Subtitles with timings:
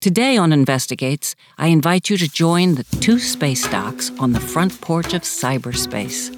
[0.00, 4.80] Today on Investigates, I invite you to join the two space docks on the front
[4.80, 6.30] porch of cyberspace.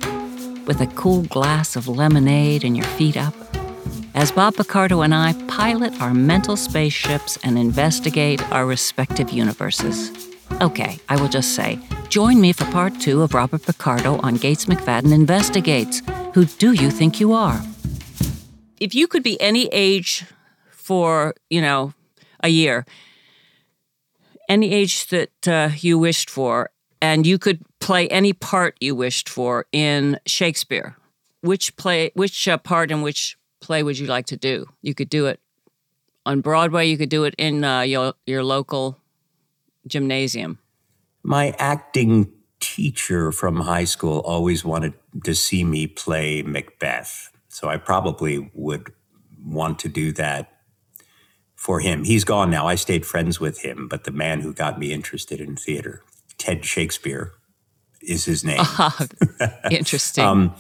[0.67, 3.35] With a cool glass of lemonade and your feet up,
[4.15, 10.11] as Bob Picardo and I pilot our mental spaceships and investigate our respective universes.
[10.63, 14.65] Okay, I will just say, join me for part two of Robert Picardo on Gates
[14.65, 16.01] McFadden Investigates.
[16.33, 17.61] Who do you think you are?
[18.81, 20.25] If you could be any age
[20.71, 21.93] for, you know,
[22.43, 22.87] a year,
[24.51, 29.29] any age that uh, you wished for, and you could play any part you wished
[29.29, 30.97] for in Shakespeare.
[31.41, 34.67] Which play, which uh, part in which play would you like to do?
[34.83, 35.41] You could do it
[36.27, 36.89] on Broadway.
[36.89, 38.99] You could do it in uh, your your local
[39.87, 40.59] gymnasium.
[41.23, 44.93] My acting teacher from high school always wanted
[45.25, 48.93] to see me play Macbeth, so I probably would
[49.43, 50.60] want to do that
[51.61, 52.05] for him.
[52.05, 52.67] He's gone now.
[52.67, 56.03] I stayed friends with him, but the man who got me interested in theater,
[56.39, 57.33] Ted Shakespeare,
[58.01, 58.61] is his name.
[58.79, 58.91] Uh,
[59.71, 60.25] interesting.
[60.25, 60.55] um,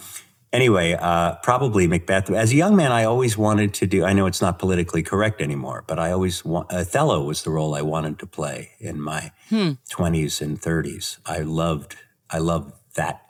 [0.53, 2.29] anyway, uh, probably Macbeth.
[2.31, 4.05] As a young man, I always wanted to do.
[4.05, 7.75] I know it's not politically correct anymore, but I always want, Othello was the role
[7.75, 9.71] I wanted to play in my Hmm.
[9.89, 11.19] twenties and thirties.
[11.25, 11.97] I loved.
[12.29, 13.23] I loved that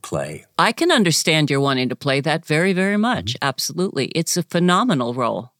[0.00, 0.44] play.
[0.58, 3.36] I can understand your wanting to play that very, very much.
[3.42, 4.06] Absolutely.
[4.14, 5.50] It's a phenomenal role.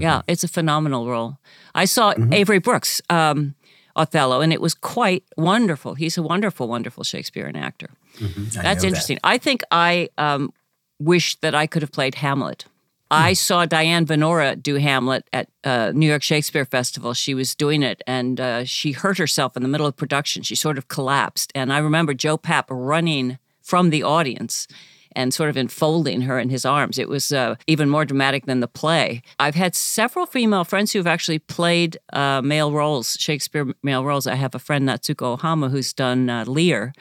[0.00, 1.38] Yeah, it's a phenomenal role.
[1.74, 3.54] I saw Avery Brooks, um,
[3.96, 5.94] Othello, and it was quite wonderful.
[5.94, 7.90] He's a wonderful, wonderful Shakespearean actor.
[8.20, 8.84] Know That's that.
[8.84, 9.18] interesting.
[9.24, 10.52] I think I um,
[10.98, 12.66] wish that I could have played Hamlet.
[13.10, 17.14] I saw Diane Venora do Hamlet at uh, New York Shakespeare Festival.
[17.14, 20.42] She was doing it and uh, she hurt herself in the middle of production.
[20.42, 21.52] She sort of collapsed.
[21.54, 24.66] And I remember Joe Papp running from the audience
[25.14, 26.98] and sort of enfolding her in his arms.
[26.98, 29.22] It was uh, even more dramatic than the play.
[29.38, 34.26] I've had several female friends who've actually played uh, male roles, Shakespeare male roles.
[34.26, 36.92] I have a friend, Natsuko Ohama, who's done uh, Lear,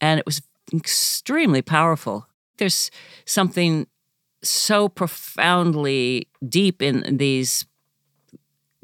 [0.00, 2.26] and it was extremely powerful.
[2.58, 2.90] There's
[3.24, 3.86] something
[4.42, 7.66] so profoundly deep in these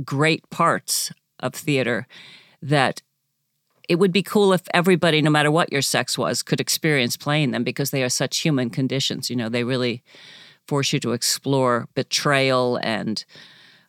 [0.05, 2.07] great parts of theater
[2.61, 3.03] that
[3.89, 7.51] it would be cool if everybody, no matter what your sex was, could experience playing
[7.51, 9.31] them because they are such human conditions.
[9.31, 10.03] You know, they really
[10.67, 13.25] force you to explore betrayal and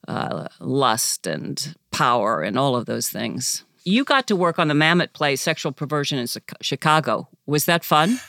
[0.08, 3.64] uh, lust and power and all of those things.
[3.84, 6.28] You got to work on the Mamet play, Sexual Perversion in
[6.62, 7.30] Chicago.
[7.46, 8.20] Was that fun?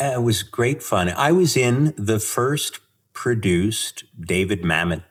[0.00, 1.08] Uh, It was great fun.
[1.08, 2.80] I was in the first
[3.12, 5.02] produced David Mamet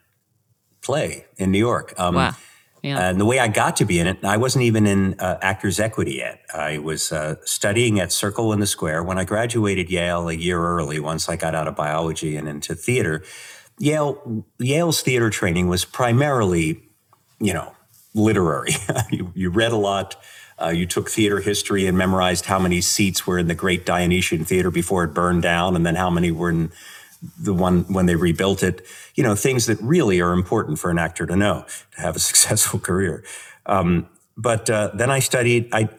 [0.81, 1.93] play in New York.
[1.97, 2.35] Um, Wow.
[2.81, 3.09] Yeah.
[3.09, 5.79] And the way I got to be in it, I wasn't even in uh, Actors
[5.79, 6.41] Equity yet.
[6.53, 9.03] I was uh, studying at Circle in the Square.
[9.03, 12.75] When I graduated Yale a year early, once I got out of biology and into
[12.75, 13.23] theater,
[13.79, 16.81] Yale Yale's theater training was primarily,
[17.39, 17.73] you know,
[18.13, 18.71] literary.
[19.11, 20.15] you, you read a lot.
[20.61, 24.43] Uh, you took theater history and memorized how many seats were in the Great Dionysian
[24.43, 26.71] Theater before it burned down, and then how many were in
[27.21, 28.85] the one when they rebuilt it.
[29.15, 31.65] You know, things that really are important for an actor to know
[31.95, 33.23] to have a successful career.
[33.65, 34.07] Um,
[34.37, 35.69] but uh, then I studied.
[35.73, 35.89] I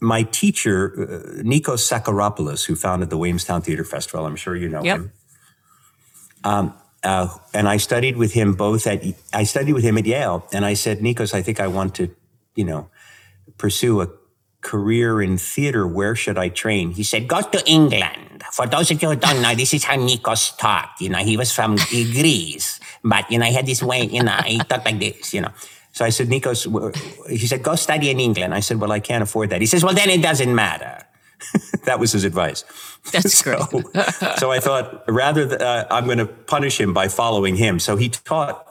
[0.00, 4.26] my teacher uh, Nikos Psacharopoulos, who founded the Williamstown Theater Festival.
[4.26, 4.96] I'm sure you know Yep.
[4.98, 5.12] him.
[6.44, 9.02] Um, uh, and I studied with him both at
[9.32, 12.14] I studied with him at Yale, and I said, Nikos, I think I want to,
[12.54, 12.88] you know,
[13.58, 14.08] pursue a
[14.60, 15.86] career in theater.
[15.86, 16.92] Where should I train?
[16.92, 18.04] He said, go to England.
[18.52, 21.00] For those of you who don't know, this is how Nikos talked.
[21.00, 24.04] You know, he was from Greece, but you know, he had this way.
[24.04, 25.34] You know, he talked like this.
[25.34, 25.52] You know.
[25.92, 26.66] So I said, Nikos,
[27.28, 28.54] he said, go study in England.
[28.54, 29.60] I said, well, I can't afford that.
[29.60, 31.04] He says, well, then it doesn't matter.
[31.84, 32.64] that was his advice.
[33.12, 34.04] That's so, great.
[34.38, 37.80] so I thought, rather, th- uh, I'm going to punish him by following him.
[37.80, 38.66] So he taught,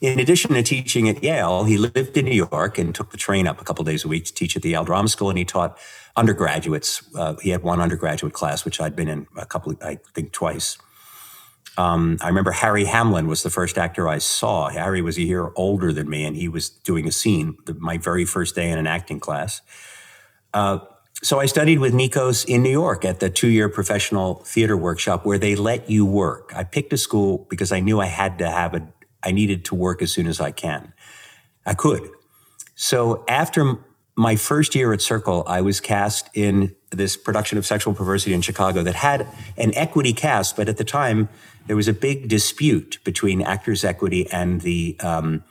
[0.00, 3.46] in addition to teaching at Yale, he lived in New York and took the train
[3.46, 5.30] up a couple days a week to teach at the Yale Drama School.
[5.30, 5.78] And he taught
[6.16, 7.02] undergraduates.
[7.14, 10.78] Uh, he had one undergraduate class, which I'd been in a couple, I think twice.
[11.78, 14.68] Um, I remember Harry Hamlin was the first actor I saw.
[14.68, 17.98] Harry was a year older than me, and he was doing a scene, the, my
[17.98, 19.60] very first day in an acting class.
[20.54, 20.78] Uh,
[21.22, 25.38] so I studied with Nikos in New York at the two-year professional theater workshop where
[25.38, 26.52] they let you work.
[26.54, 28.86] I picked a school because I knew I had to have a,
[29.26, 30.94] I needed to work as soon as I can.
[31.66, 32.08] I could.
[32.76, 33.78] So after
[34.16, 38.40] my first year at Circle, I was cast in this production of Sexual Perversity in
[38.40, 39.26] Chicago that had
[39.58, 41.28] an equity cast, but at the time
[41.66, 45.42] there was a big dispute between Actors Equity and the um,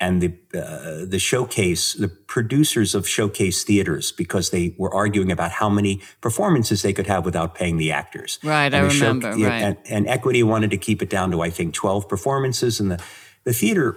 [0.00, 5.52] and the uh, the showcase, the producers of showcase theaters, because they were arguing about
[5.52, 8.38] how many performances they could have without paying the actors.
[8.44, 9.32] Right, and I remember.
[9.32, 12.80] Show, right, and, and, Equity wanted to keep it down to I think twelve performances,
[12.80, 13.02] and the
[13.44, 13.96] the theater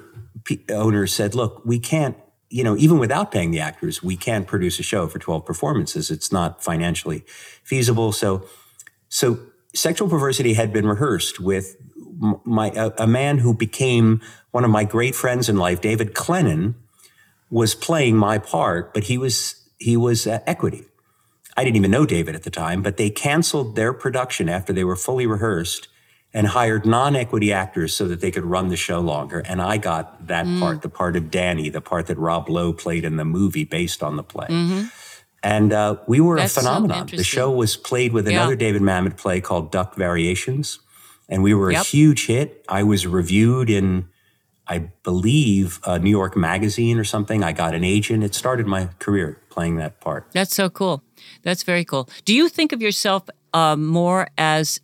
[0.69, 2.18] owner said, "Look, we can't."
[2.53, 6.12] You know, even without paying the actors, we can't produce a show for 12 performances.
[6.12, 7.24] It's not financially
[7.63, 8.12] feasible.
[8.12, 8.45] So,
[9.07, 9.39] so
[9.74, 11.77] sexual perversity had been rehearsed with
[12.21, 14.21] my a, a, man who became
[14.51, 16.75] one of my great friends in life, David Clennon,
[17.50, 20.85] was playing my part, but he was he was uh, equity.
[21.57, 24.83] I didn't even know David at the time, but they canceled their production after they
[24.83, 25.89] were fully rehearsed
[26.33, 29.39] and hired non-equity actors so that they could run the show longer.
[29.39, 30.62] And I got that mm.
[30.62, 34.01] part, the part of Danny, the part that Rob Lowe played in the movie based
[34.01, 34.47] on the play.
[34.47, 34.83] Mm-hmm.
[35.44, 37.09] And uh, we were That's a phenomenon.
[37.09, 38.56] So the show was played with another.
[38.56, 40.79] David Mamet play called Duck Variations
[41.31, 41.81] and we were yep.
[41.81, 42.63] a huge hit.
[42.68, 44.10] I was reviewed in,
[44.68, 47.42] I believe, a New York Magazine or something.
[47.42, 48.24] I got an agent.
[48.24, 50.28] It started my career playing that part.
[50.33, 51.04] That's so cool.
[51.42, 52.10] That's very cool.
[52.25, 53.24] Do you think of yourself
[53.54, 54.81] uh, more as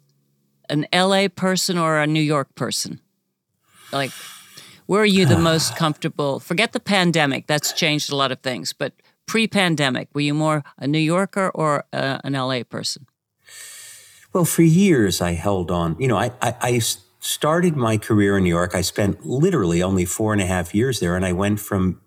[0.70, 3.02] an LA person or a New York person?
[3.92, 4.12] Like,
[4.86, 6.40] where are you the most comfortable?
[6.40, 8.94] Forget the pandemic, that's changed a lot of things, but
[9.26, 13.06] pre pandemic, were you more a New Yorker or uh, an LA person?
[14.38, 15.96] Well, for years I held on.
[15.98, 16.80] You know, I, I, I
[17.20, 18.76] started my career in New York.
[18.76, 22.02] I spent literally only four and a half years there, and I went from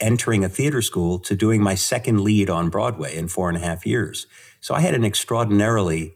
[0.00, 3.60] entering a theater school to doing my second lead on Broadway in four and a
[3.60, 4.26] half years.
[4.62, 6.14] So I had an extraordinarily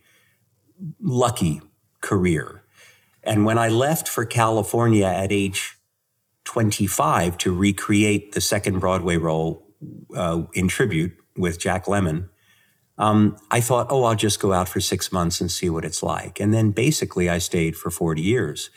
[1.02, 1.60] lucky
[2.00, 2.62] career.
[3.22, 5.76] And when I left for California at age
[6.44, 9.66] 25 to recreate the second Broadway role
[10.16, 12.30] uh, in tribute with Jack Lemmon,
[12.98, 16.02] um, I thought, oh, I'll just go out for six months and see what it's
[16.02, 16.40] like.
[16.40, 18.70] And then basically I stayed for 40 years.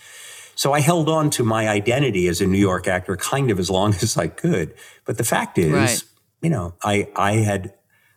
[0.56, 3.70] So I held on to my identity as a New York actor kind of as
[3.70, 4.76] long as I could.
[5.06, 6.04] But the fact is, right.
[6.42, 7.74] you know, I, I had,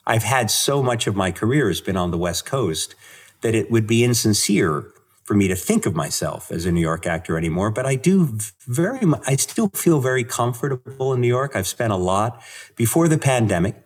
[0.07, 2.95] I've had so much of my career has been on the West Coast
[3.41, 4.91] that it would be insincere
[5.25, 7.71] for me to think of myself as a New York actor anymore.
[7.71, 11.57] But I do very much, I still feel very comfortable in New York.
[11.57, 12.43] I've spent a lot
[12.77, 13.77] before the pandemic.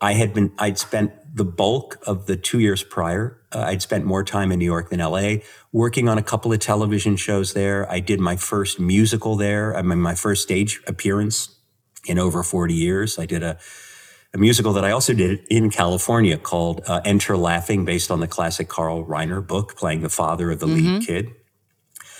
[0.00, 3.40] I had been, I'd spent the bulk of the two years prior.
[3.52, 5.36] Uh, I'd spent more time in New York than LA,
[5.72, 7.90] working on a couple of television shows there.
[7.90, 9.74] I did my first musical there.
[9.74, 11.56] I mean, my first stage appearance
[12.06, 13.18] in over 40 years.
[13.18, 13.58] I did a,
[14.34, 18.28] a musical that I also did in California called uh, Enter Laughing, based on the
[18.28, 20.94] classic Carl Reiner book, playing the father of the mm-hmm.
[20.94, 21.28] lead kid.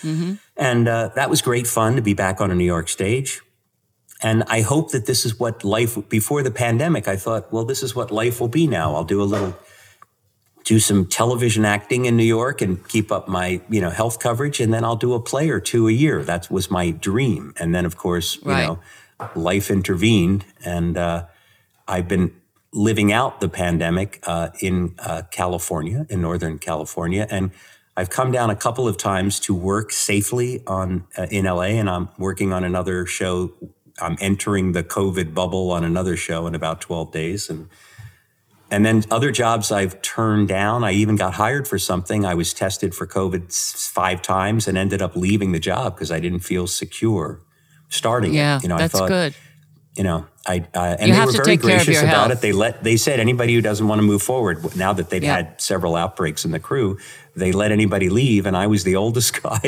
[0.03, 0.35] Mm-hmm.
[0.57, 3.41] And uh, that was great fun to be back on a New York stage.
[4.23, 7.83] And I hope that this is what life, before the pandemic, I thought, well, this
[7.83, 8.95] is what life will be now.
[8.95, 9.57] I'll do a little,
[10.65, 14.61] do some television acting in New York and keep up my, you know, health coverage.
[14.61, 16.23] And then I'll do a play or two a year.
[16.23, 17.53] That was my dream.
[17.59, 18.67] And then, of course, you right.
[18.67, 18.79] know,
[19.35, 20.45] life intervened.
[20.65, 21.27] And uh,
[21.89, 22.33] I've been
[22.73, 27.27] living out the pandemic uh, in uh, California, in Northern California.
[27.29, 27.51] And
[27.97, 31.91] I've come down a couple of times to work safely on uh, in LA, and
[31.91, 33.53] I'm working on another show
[34.03, 37.49] I'm entering the COVID bubble on another show in about 12 days.
[37.49, 37.69] And
[38.71, 40.83] and then other jobs I've turned down.
[40.83, 42.25] I even got hired for something.
[42.25, 43.53] I was tested for COVID
[43.91, 47.43] five times and ended up leaving the job because I didn't feel secure
[47.91, 48.63] starting yeah, it.
[48.63, 49.35] You know, that's I thought, good.
[49.95, 52.33] You know, I uh, and you they were very gracious about health.
[52.33, 52.41] it.
[52.41, 55.37] They let they said anybody who doesn't want to move forward now that they've yeah.
[55.37, 56.99] had several outbreaks in the crew,
[57.37, 58.47] they let anybody leave.
[58.47, 59.61] And I was the oldest guy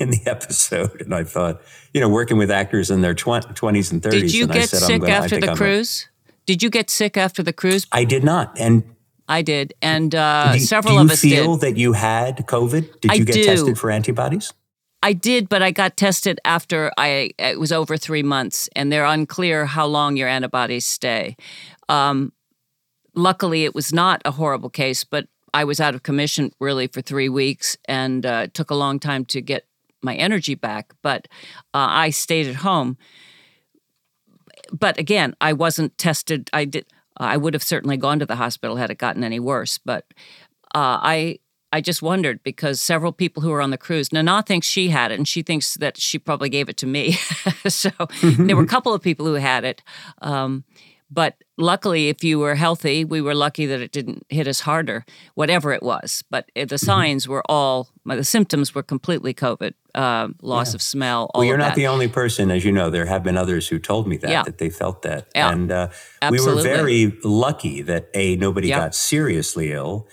[0.00, 1.62] in the episode, and I thought
[1.92, 4.32] you know, working with actors in their twenties and thirties.
[4.32, 6.08] Did you get said, sick gonna, after the cruise?
[6.46, 7.86] did you get sick after the cruise?
[7.92, 8.82] I did not, and
[9.28, 11.30] I did, and uh, do, several of us did.
[11.30, 13.00] You feel that you had COVID?
[13.00, 13.44] Did I you get do.
[13.44, 14.52] tested for antibodies?
[15.02, 19.04] I did, but I got tested after I it was over three months, and they're
[19.04, 21.36] unclear how long your antibodies stay.
[21.88, 22.32] Um,
[23.14, 27.00] luckily, it was not a horrible case, but I was out of commission really for
[27.00, 29.66] three weeks, and uh, it took a long time to get
[30.02, 31.28] my energy back, but
[31.74, 32.96] uh, I stayed at home.
[34.72, 36.48] But again, I wasn't tested.
[36.52, 36.86] I did.
[37.16, 39.78] I would have certainly gone to the hospital had it gotten any worse.
[39.78, 40.06] But
[40.74, 41.38] uh, I
[41.72, 45.12] I just wondered because several people who were on the cruise, Nana thinks she had
[45.12, 47.12] it, and she thinks that she probably gave it to me.
[47.68, 47.90] so
[48.38, 49.82] there were a couple of people who had it.
[50.22, 50.64] Um,
[51.12, 55.04] But luckily, if you were healthy, we were lucky that it didn't hit us harder,
[55.34, 56.22] whatever it was.
[56.30, 56.76] But the Mm-hmm.
[56.86, 61.22] signs were all, the symptoms were completely COVID, uh, loss of smell.
[61.34, 61.74] All Well, you're not that.
[61.82, 62.90] the only person, as you know.
[62.90, 64.44] There have been others who told me that Yeah.
[64.44, 65.50] that they felt that, Yeah.
[65.52, 65.88] and uh,
[66.30, 68.78] we were very lucky that a nobody Yeah.
[68.78, 70.06] got seriously ill,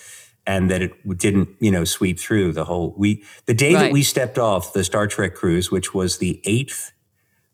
[0.48, 2.96] and that it didn't, you know, sweep through the whole.
[2.98, 6.94] We the day that we stepped off the Star Trek cruise, which was the eighth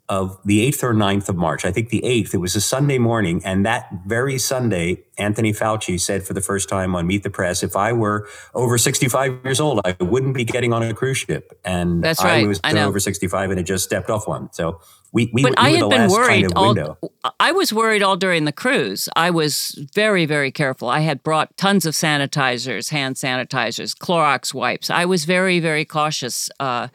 [0.10, 1.66] of the eighth or 9th of March.
[1.66, 2.34] I think the eighth.
[2.34, 6.70] It was a Sunday morning, and that very Sunday, Anthony Fauci said for the first
[6.70, 10.44] time on Meet the Press, "If I were over 65 years old, I wouldn't be
[10.46, 13.84] getting on a cruise ship." And That's I was I over 65 and had just
[13.84, 14.50] stepped off one.
[14.54, 14.80] So
[15.14, 16.68] we we, But we I were had the been last worried kind of all.
[16.74, 16.98] window.
[17.40, 19.08] I was worried all during the cruise.
[19.16, 20.90] I was very, very careful.
[20.90, 24.90] I had brought tons of sanitizers, hand sanitizers, Clorox wipes.
[24.90, 26.50] I was very, very cautious.
[26.60, 26.88] Uh,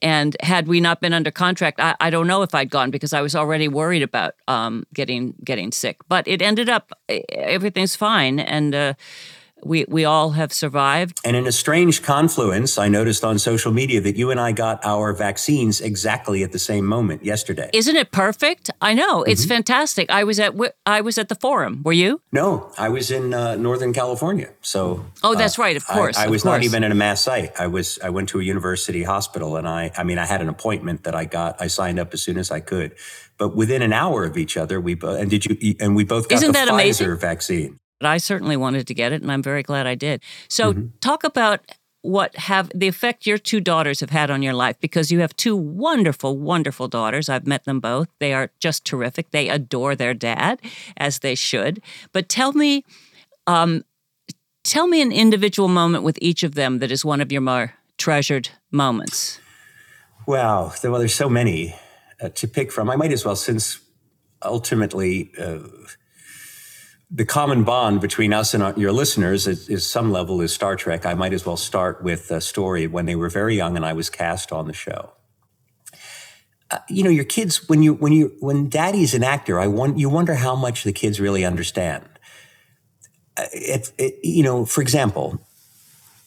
[0.00, 3.12] and had we not been under contract, I, I don't know if I'd gone because
[3.12, 5.98] I was already worried about um, getting getting sick.
[6.08, 6.92] But it ended up
[7.58, 8.94] everything's fine, and uh,
[9.64, 11.20] we we all have survived.
[11.24, 14.84] And in a strange confluence, I noticed on social media that you and I got
[14.84, 17.70] our vaccines exactly at the same moment yesterday.
[17.72, 18.70] Isn't it perfect?
[18.80, 19.48] I know it's Mm-hmm.
[19.54, 20.10] fantastic.
[20.10, 20.54] I was at
[20.86, 21.82] I was at the forum.
[21.84, 22.20] Were you?
[22.32, 25.76] No, I was in uh, Northern California, so Oh, that's right.
[25.76, 26.16] Of course.
[26.16, 27.52] I, of was not even in a mass site.
[27.60, 27.98] I was.
[28.02, 29.90] I went to a university hospital, and I.
[29.96, 31.60] I mean, I had an appointment that I got.
[31.60, 32.94] I signed up as soon as I could,
[33.38, 35.20] but within an hour of each other, we both.
[35.20, 35.74] And did you?
[35.80, 37.16] And we both got Isn't the that Pfizer amazing?
[37.18, 37.78] vaccine.
[38.00, 40.22] But I certainly wanted to get it, and I'm very glad I did.
[40.48, 40.86] So, Mm-hmm.
[41.00, 41.60] talk about
[42.02, 45.34] what have the effect your two daughters have had on your life because you have
[45.36, 47.28] two wonderful, wonderful daughters.
[47.28, 48.08] I've met them both.
[48.20, 49.30] They are just terrific.
[49.32, 50.60] They adore their dad,
[50.96, 51.82] as they should.
[52.12, 52.84] But tell me,
[53.48, 53.84] um,
[54.62, 57.74] tell me an individual moment with each of them that is one of your more
[57.96, 59.40] treasured moments.
[60.26, 61.74] Wow, well, there's so many
[62.22, 62.88] uh, to pick from.
[62.90, 63.80] I might as well, since
[64.42, 65.58] ultimately uh,
[67.10, 70.76] the common bond between us and our, your listeners is, is some level is Star
[70.76, 71.06] Trek.
[71.06, 73.94] I might as well start with a story when they were very young and I
[73.94, 75.12] was cast on the show.
[76.70, 79.98] Uh, you know, your kids when you when you when Daddy's an actor, I want
[79.98, 82.04] you wonder how much the kids really understand.
[83.38, 83.90] Uh, it,
[84.22, 85.40] you know, for example,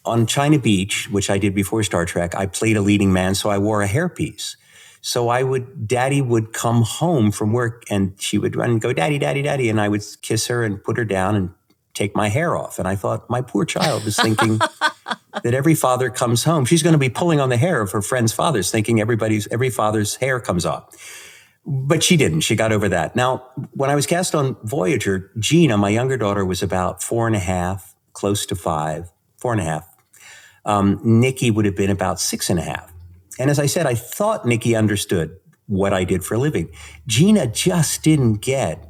[0.03, 3.51] on China Beach, which I did before Star Trek, I played a leading man, so
[3.51, 4.55] I wore a hairpiece.
[5.01, 8.93] So I would, Daddy would come home from work, and she would run and go,
[8.93, 11.49] "Daddy, Daddy, Daddy," and I would kiss her and put her down and
[11.93, 12.79] take my hair off.
[12.79, 14.57] And I thought, my poor child is thinking
[15.43, 16.65] that every father comes home.
[16.65, 19.69] She's going to be pulling on the hair of her friends' fathers, thinking everybody's every
[19.69, 20.95] father's hair comes off.
[21.65, 22.41] But she didn't.
[22.41, 23.15] She got over that.
[23.15, 23.43] Now,
[23.73, 27.39] when I was cast on Voyager, Gina, my younger daughter, was about four and a
[27.39, 29.87] half, close to five, four and a half.
[30.65, 32.90] Um, Nikki would have been about six and a half.
[33.41, 36.69] And as I said, I thought Nikki understood what I did for a living.
[37.07, 38.87] Gina just didn't get.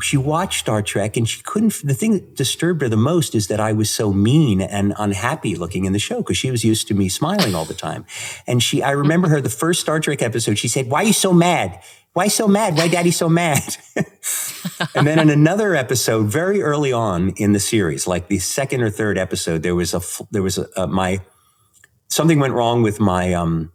[0.00, 1.74] She watched Star Trek and she couldn't.
[1.82, 5.56] The thing that disturbed her the most is that I was so mean and unhappy
[5.56, 8.04] looking in the show because she was used to me smiling all the time.
[8.46, 10.58] And she, I remember her the first Star Trek episode.
[10.58, 11.80] She said, "Why are you so mad?
[12.12, 12.76] Why so mad?
[12.76, 13.76] Why Daddy so mad?"
[14.94, 18.90] and then in another episode, very early on in the series, like the second or
[18.90, 21.20] third episode, there was a, there was a, a my
[22.14, 23.72] something went wrong with my um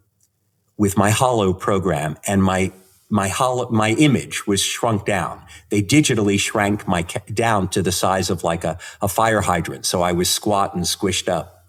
[0.78, 2.72] with my holo program and my
[3.10, 5.42] my holo my image was shrunk down.
[5.68, 9.84] They digitally shrank my ca- down to the size of like a, a fire hydrant.
[9.84, 11.66] So i was squat and squished up.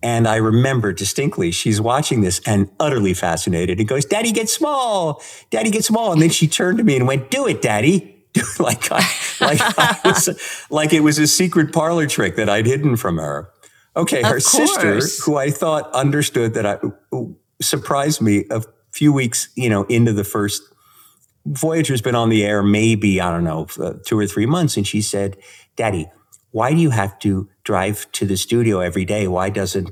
[0.00, 3.80] And i remember distinctly she's watching this and utterly fascinated.
[3.80, 5.20] And goes daddy get small.
[5.50, 6.12] Daddy get small.
[6.12, 8.14] And then she turned to me and went do it daddy.
[8.60, 9.02] Like I,
[9.40, 10.28] like I was,
[10.70, 13.50] like it was a secret parlor trick that i'd hidden from her
[13.96, 16.78] okay her Of sister who i thought understood that i
[17.60, 20.62] surprised me a few weeks, you know, into the first
[21.46, 24.76] Voyager's been on the air maybe, I don't know, uh, two or three months.
[24.76, 25.36] And she said,
[25.76, 26.10] Daddy,
[26.50, 29.28] why do you have to drive to the studio every day?
[29.28, 29.90] Why doesn't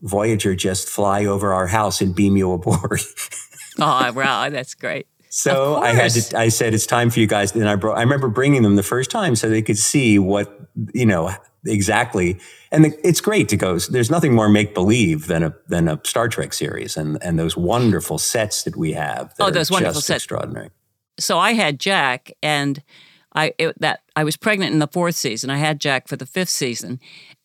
[0.00, 3.00] Voyager just fly over our house and beam you aboard?
[3.76, 5.08] Oh, wow, that's great.
[5.36, 7.52] So I had to, I said, it's time for you guys.
[7.56, 10.60] And I brought, I remember bringing them the first time so they could see what,
[10.94, 11.28] you know,
[11.66, 12.38] exactly.
[12.70, 13.76] And the, it's great to go.
[13.78, 17.56] There's nothing more make believe than a, than a Star Trek series and, and those
[17.56, 19.34] wonderful sets that we have.
[19.34, 20.22] that Oh, those wonderful sets.
[20.22, 20.70] Extraordinary.
[21.18, 22.80] so I had Jack, and
[23.34, 25.50] I it, that I was pregnant in the fourth season.
[25.50, 27.00] I had Jack for the fifth season,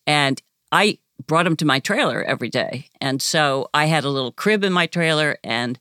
[0.06, 2.88] and I brought him to my trailer every day.
[3.00, 5.76] And so I had a little crib in my trailer, and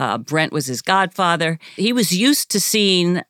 [0.00, 1.58] uh, Brent was his godfather.
[1.76, 3.20] He was used to seeing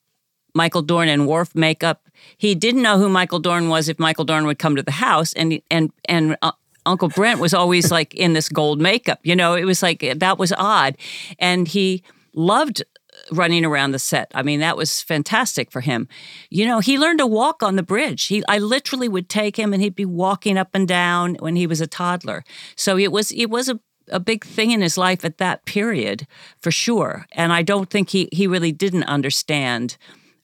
[0.55, 2.09] Michael Dorn in Worf makeup.
[2.39, 5.33] He didn't know who Michael Dorn was if Michael Dorn would come to the house,
[5.35, 6.37] and and and.
[6.41, 6.53] Uh,
[6.87, 9.21] Uncle Brent was always like in this gold makeup.
[9.23, 10.97] You know, it was like that was odd.
[11.39, 12.03] And he
[12.35, 12.83] loved
[13.31, 14.31] running around the set.
[14.35, 16.09] I mean, that was fantastic for him.
[16.49, 18.27] You know, he learned to walk on the bridge.
[18.27, 21.67] He, I literally would take him, and he'd be walking up and down when he
[21.67, 22.45] was a toddler.
[22.77, 23.79] So it was, it was a,
[24.11, 26.27] a big thing in his life at that period,
[26.61, 27.27] for sure.
[27.33, 29.97] And I don't think he he really didn't understand.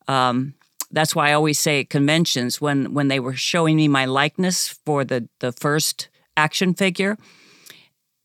[0.08, 0.54] Um,
[0.90, 4.68] that's why I always say at conventions when when they were showing me my likeness
[4.85, 7.16] for the the first action figure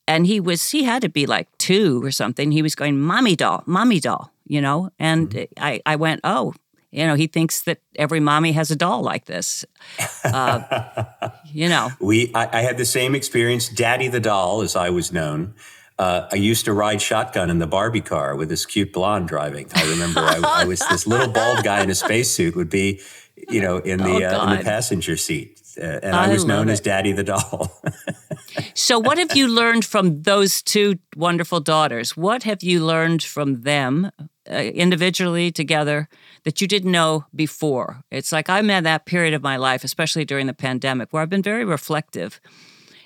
[0.07, 3.35] and he was he had to be like two or something he was going mommy
[3.35, 5.63] doll mommy doll you know and mm-hmm.
[5.63, 6.53] i i went oh
[6.91, 9.65] you know he thinks that every mommy has a doll like this
[10.25, 11.03] uh,
[11.45, 15.11] you know we I, I, had the same experience daddy the doll as i was
[15.11, 15.53] known
[15.99, 19.67] uh, I used to ride shotgun in the Barbie car with this cute blonde driving.
[19.75, 23.01] I remember I, I was this little bald guy in a spacesuit would be,
[23.47, 26.45] you know, in the oh, uh, in the passenger seat uh, and I, I was
[26.45, 26.73] known it.
[26.73, 27.71] as Daddy the Doll.
[28.73, 32.17] so, what have you learned from those two wonderful daughters?
[32.17, 34.11] What have you learned from them
[34.49, 36.09] uh, individually, together,
[36.43, 38.03] that you didn't know before?
[38.11, 41.29] It's like I'm at that period of my life, especially during the pandemic, where I've
[41.29, 42.39] been very reflective.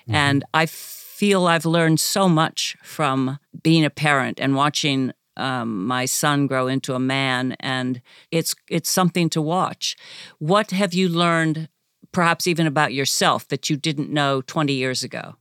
[0.02, 0.16] Mm-hmm.
[0.16, 6.06] And I feel I've learned so much from being a parent and watching um, my
[6.06, 8.02] son grow into a man, and
[8.32, 9.98] it's it's something to watch.
[10.40, 11.68] What have you learned
[12.12, 15.36] perhaps even about yourself that you didn't know 20 years ago?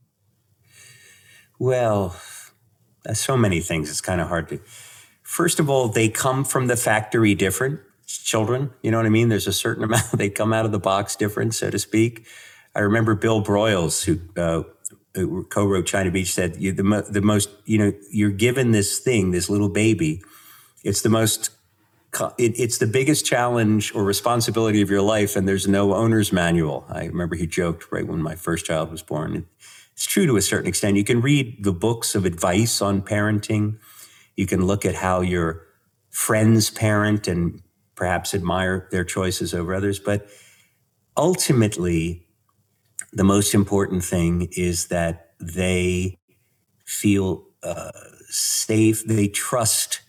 [1.57, 2.17] Well,
[3.13, 3.89] so many things.
[3.89, 4.59] It's kind of hard to.
[5.25, 8.69] First of all, they come from the factory different children.
[8.83, 9.29] You know what I mean?
[9.29, 12.25] There's a certain amount, they come out of the box different, so to speak.
[12.75, 14.63] I remember Bill Broyles, who, uh,
[15.15, 19.49] who co-wrote China Beach, said the, the most, you know, you're given this thing, this
[19.49, 20.21] little baby.
[20.83, 21.49] It's the most
[22.37, 26.85] it, it's the biggest challenge or responsibility of your life, and there's no owner's manual.
[26.87, 29.47] I remember he joked right when my first child was born.
[29.93, 30.97] It's true to a certain extent.
[30.97, 33.79] You can read the books of advice on parenting.
[34.35, 35.61] You can look at how your
[36.09, 37.61] friends parent and
[37.95, 39.99] perhaps admire their choices over others.
[39.99, 40.27] But
[41.15, 42.27] ultimately,
[43.13, 46.17] the most important thing is that they
[46.85, 47.91] feel uh,
[48.29, 50.01] safe, they trust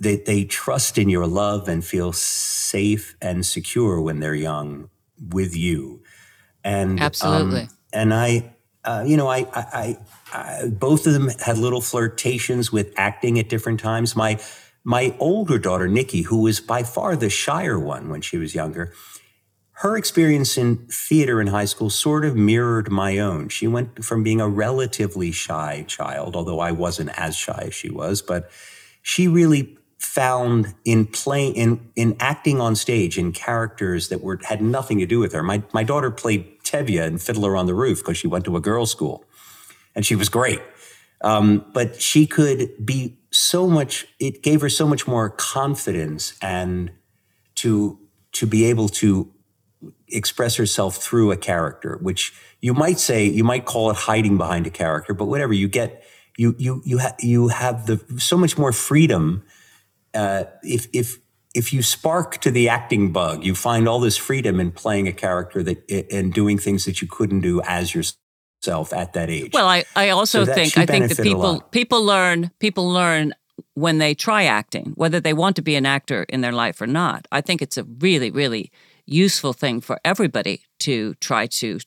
[0.00, 4.88] they, they trust in your love and feel safe and secure when they're young
[5.30, 6.02] with you.
[6.64, 7.62] And um, absolutely.
[7.62, 9.98] Um, and I, uh, you know, I, I,
[10.32, 14.16] I, both of them had little flirtations with acting at different times.
[14.16, 14.38] My,
[14.84, 18.92] my older daughter, Nikki, who was by far the shyer one when she was younger,
[19.78, 23.48] her experience in theater in high school sort of mirrored my own.
[23.48, 27.88] She went from being a relatively shy child, although I wasn't as shy as she
[27.88, 28.50] was, but
[29.02, 34.60] she really found in playing in in acting on stage in characters that were had
[34.60, 35.44] nothing to do with her.
[35.44, 38.60] My my daughter played Tevye in Fiddler on the Roof because she went to a
[38.60, 39.24] girls' school,
[39.98, 40.62] and she was great.
[41.22, 44.06] Um, but she could be so much.
[44.20, 46.92] It gave her so much more confidence and
[47.56, 47.98] to
[48.34, 49.32] to be able to
[50.08, 54.68] express herself through a character, which you might say you might call it hiding behind
[54.68, 56.04] a character, but whatever you get
[56.38, 59.42] you you you have you have the so much more freedom
[60.14, 61.18] uh, if if
[61.54, 65.12] if you spark to the acting bug, you find all this freedom in playing a
[65.12, 68.18] character that and doing things that you couldn't do as yourself
[68.92, 69.52] at that age.
[69.52, 73.34] Well, I, I also so think I think that people people learn people learn
[73.74, 76.86] when they try acting, whether they want to be an actor in their life or
[76.86, 77.26] not.
[77.30, 78.70] I think it's a really really
[79.06, 81.78] useful thing for everybody to try to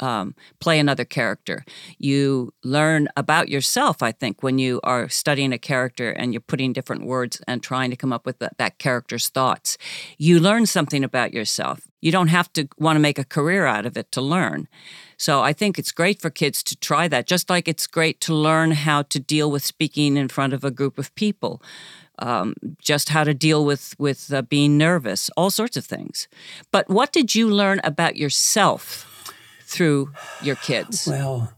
[0.00, 1.64] um, play another character.
[1.98, 6.72] You learn about yourself, I think, when you are studying a character and you're putting
[6.72, 9.78] different words and trying to come up with that, that character's thoughts.
[10.18, 11.86] You learn something about yourself.
[12.00, 14.68] You don't have to want to make a career out of it to learn.
[15.18, 18.34] So I think it's great for kids to try that, just like it's great to
[18.34, 21.62] learn how to deal with speaking in front of a group of people.
[22.22, 26.28] Um, just how to deal with with uh, being nervous, all sorts of things.
[26.70, 29.09] But what did you learn about yourself
[29.70, 31.06] through your kids?
[31.06, 31.52] Well,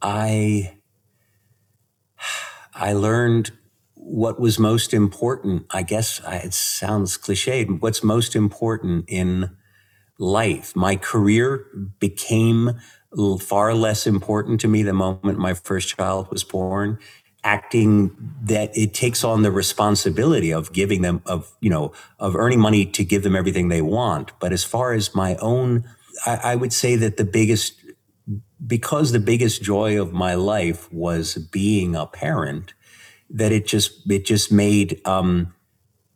[0.00, 0.76] I
[2.74, 3.52] I learned
[3.94, 5.66] what was most important.
[5.70, 7.80] I guess it sounds cliched.
[7.80, 9.56] What's most important in
[10.18, 10.76] life?
[10.76, 11.66] My career
[11.98, 12.80] became
[13.40, 16.98] far less important to me the moment my first child was born
[17.44, 22.58] acting that it takes on the responsibility of giving them of you know of earning
[22.58, 25.84] money to give them everything they want but as far as my own
[26.26, 27.80] I, I would say that the biggest,
[28.66, 32.74] because the biggest joy of my life was being a parent,
[33.30, 35.54] that it just it just made um,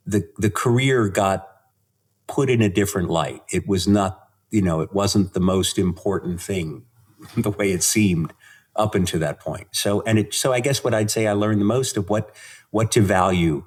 [0.05, 1.47] the the career got
[2.31, 3.43] put in a different light.
[3.51, 6.85] It was not, you know, it wasn't the most important thing
[7.37, 8.33] the way it seemed
[8.75, 9.67] up until that point.
[9.71, 12.33] So, and it, so I guess what I'd say I learned the most of what,
[12.71, 13.65] what to value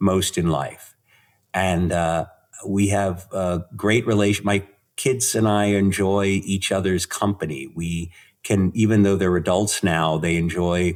[0.00, 0.94] most in life.
[1.52, 2.26] And uh,
[2.64, 4.44] we have a great relation.
[4.44, 4.64] My
[4.98, 7.72] kids and I enjoy each other's company.
[7.74, 8.10] We
[8.42, 10.94] can, even though they're adults now, they enjoy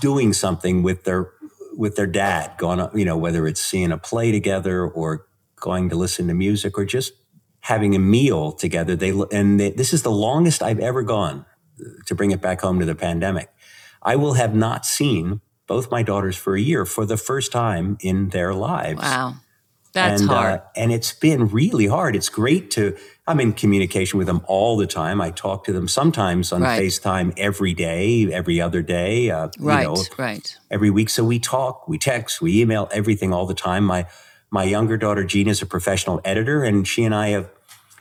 [0.00, 1.32] doing something with their
[1.72, 5.26] with their dad, going, you know, whether it's seeing a play together or
[5.56, 7.12] going to listen to music or just
[7.60, 8.96] having a meal together.
[8.96, 11.46] They and they, this is the longest I've ever gone
[11.80, 13.50] uh, to bring it back home to the pandemic.
[14.02, 17.96] I will have not seen both my daughters for a year for the first time
[18.00, 19.02] in their lives.
[19.02, 19.36] Wow.
[19.96, 20.60] That's and, hard.
[20.60, 22.14] Uh, and it's been really hard.
[22.14, 22.94] It's great to,
[23.26, 25.22] I'm in communication with them all the time.
[25.22, 26.82] I talk to them sometimes on right.
[26.82, 29.30] FaceTime every day, every other day.
[29.30, 30.58] Uh, right, you know, right.
[30.70, 31.08] Every week.
[31.08, 33.84] So we talk, we text, we email, everything all the time.
[33.84, 34.06] My,
[34.50, 37.48] my younger daughter, Gina, is a professional editor, and she and I have,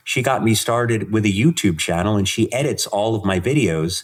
[0.03, 4.03] she got me started with a YouTube channel and she edits all of my videos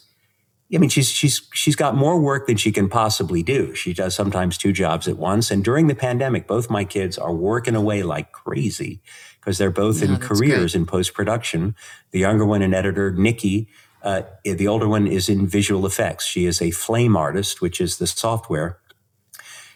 [0.74, 3.76] I mean, she's she's she's got more work than she can possibly do.
[3.76, 5.52] She does sometimes two jobs at once.
[5.52, 9.02] And during the pandemic, both my kids are working away like crazy
[9.40, 10.76] because they're both in careers great.
[10.76, 11.76] in post production.
[12.12, 13.68] The younger one, an editor, Nikki.
[14.04, 16.26] Uh, the older one is in visual effects.
[16.26, 18.80] She is a flame artist, which is the software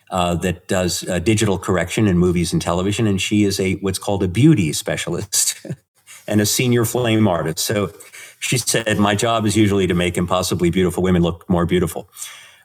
[0.10, 3.99] uh, that does uh, digital correction in movies and television, and she is a what's
[3.99, 5.65] called a beauty specialist
[6.27, 7.60] and a senior flame artist.
[7.65, 7.91] So
[8.39, 12.10] she said, "My job is usually to make impossibly beautiful women look more beautiful."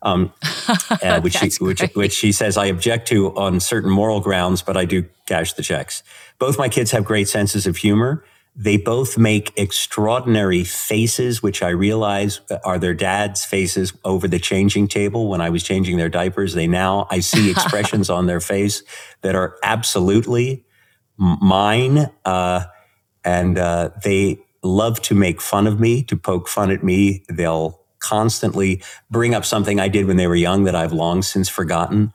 [0.02, 0.32] Um,
[1.02, 4.76] uh, which, she, which, which she says I object to on certain moral grounds, but
[4.76, 6.02] I do cash the checks.
[6.38, 8.24] Both my kids have great senses of humor.
[8.56, 14.88] They both make extraordinary faces, which I realize are their dad's faces over the changing
[14.88, 16.54] table when I was changing their diapers.
[16.54, 18.82] They now, I see expressions on their face
[19.22, 20.64] that are absolutely
[21.16, 22.10] mine.
[22.24, 22.64] Uh,
[23.24, 27.24] and uh, they love to make fun of me, to poke fun at me.
[27.28, 31.48] They'll constantly bring up something I did when they were young that I've long since
[31.48, 32.12] forgotten.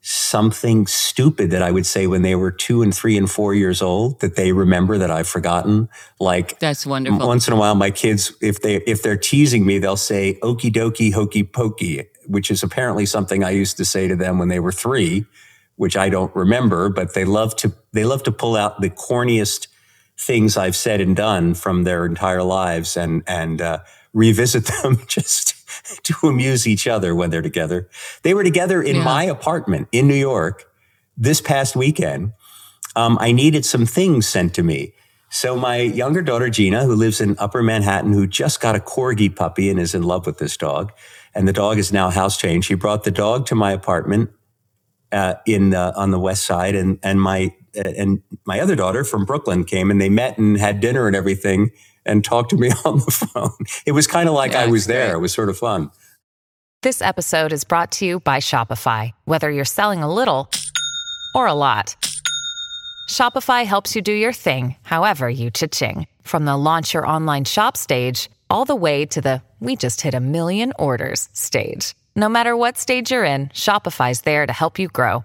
[0.00, 3.80] Something stupid that I would say when they were two and three and four years
[3.80, 5.88] old that they remember that I've forgotten.
[6.20, 7.26] Like that's wonderful.
[7.26, 10.70] Once in a while, my kids, if they if they're teasing me, they'll say "okie
[10.70, 14.60] dokie, hokey pokey," which is apparently something I used to say to them when they
[14.60, 15.24] were three,
[15.76, 16.90] which I don't remember.
[16.90, 19.68] But they love to they love to pull out the corniest
[20.18, 23.78] things I've said and done from their entire lives and and uh,
[24.12, 25.54] revisit them just
[26.04, 27.88] to amuse each other when they're together.
[28.22, 29.04] They were together in yeah.
[29.04, 30.70] my apartment in New York
[31.16, 32.32] this past weekend.
[32.96, 34.94] Um, I needed some things sent to me.
[35.30, 39.34] So my younger daughter Gina, who lives in Upper Manhattan, who just got a corgi
[39.34, 40.92] puppy and is in love with this dog,
[41.34, 42.64] and the dog is now house trained.
[42.64, 44.30] She brought the dog to my apartment
[45.10, 49.24] uh, in uh, on the west side, and and my and my other daughter from
[49.24, 51.70] Brooklyn came and they met and had dinner and everything
[52.06, 53.66] and talked to me on the phone.
[53.86, 55.08] It was kind of like yeah, I was there.
[55.08, 55.18] Great.
[55.18, 55.90] It was sort of fun.
[56.82, 59.12] This episode is brought to you by Shopify.
[59.24, 60.50] Whether you're selling a little
[61.34, 61.96] or a lot,
[63.08, 66.06] Shopify helps you do your thing, however you cha-ching.
[66.22, 70.14] From the launch your online shop stage all the way to the we just hit
[70.14, 71.94] a million orders stage.
[72.14, 75.24] No matter what stage you're in, Shopify's there to help you grow.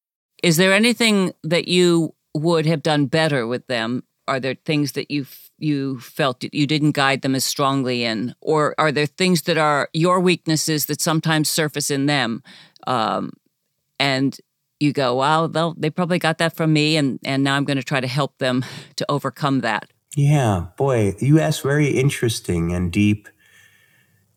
[0.41, 4.03] Is there anything that you would have done better with them?
[4.27, 5.25] Are there things that you
[5.57, 9.89] you felt you didn't guide them as strongly in, or are there things that are
[9.93, 12.41] your weaknesses that sometimes surface in them,
[12.87, 13.33] um,
[13.99, 14.37] and
[14.79, 17.83] you go, "Well, they probably got that from me," and and now I'm going to
[17.83, 18.63] try to help them
[18.95, 19.89] to overcome that.
[20.15, 23.27] Yeah, boy, you ask very interesting and deep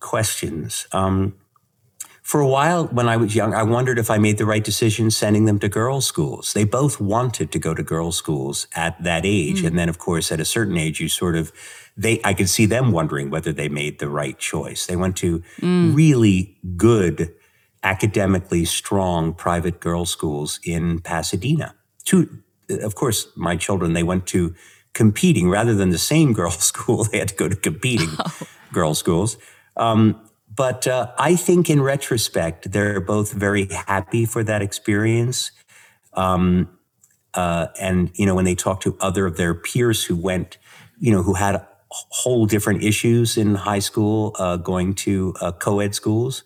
[0.01, 0.87] questions.
[0.93, 1.35] Um,
[2.25, 5.11] for a while, when I was young, I wondered if I made the right decision
[5.11, 6.55] sending them to girls' schools.
[6.55, 9.61] They both wanted to go to girls' schools at that age.
[9.61, 9.67] Mm.
[9.67, 11.53] And then, of course, at a certain age, you sort of,
[11.99, 14.87] they, I could see them wondering whether they made the right choice.
[14.87, 15.95] They went to mm.
[15.95, 17.35] really good,
[17.83, 21.75] academically strong private girls' schools in Pasadena.
[22.05, 22.39] Two,
[22.71, 24.55] of course, my children, they went to
[24.95, 27.05] competing rather than the same girls' school.
[27.05, 28.33] They had to go to competing oh.
[28.73, 29.37] girls' schools.
[29.77, 30.24] Um,
[30.55, 35.51] but uh, I think in retrospect, they're both very happy for that experience.
[36.13, 36.69] Um,
[37.33, 40.59] uh, and, you know, when they talk to other of their peers who went
[40.99, 45.95] you know, who had whole different issues in high school, uh, going to uh, co-ed
[45.95, 46.43] schools.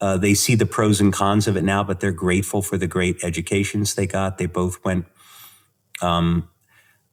[0.00, 2.86] Uh, they see the pros and cons of it now, but they're grateful for the
[2.86, 4.38] great educations they got.
[4.38, 5.06] They both went.
[6.00, 6.48] Um,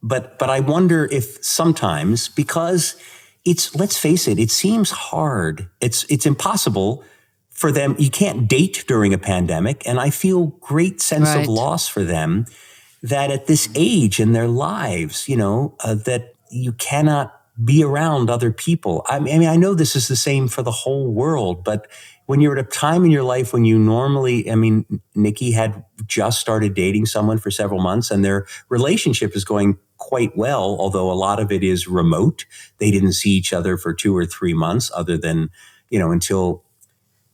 [0.02, 2.96] but but I wonder if sometimes because
[3.46, 5.68] it's let's face it, it seems hard.
[5.80, 7.04] It's it's impossible
[7.50, 7.94] for them.
[7.98, 11.40] You can't date during a pandemic, and I feel great sense right.
[11.40, 12.46] of loss for them
[13.02, 18.28] that at this age in their lives, you know, uh, that you cannot be around
[18.28, 19.04] other people.
[19.08, 21.86] I mean, I know this is the same for the whole world, but
[22.26, 25.84] when you're at a time in your life when you normally, I mean, Nikki had
[26.06, 31.10] just started dating someone for several months and their relationship is going quite well, although
[31.10, 32.44] a lot of it is remote.
[32.78, 35.50] They didn't see each other for two or three months other than,
[35.88, 36.64] you know, until,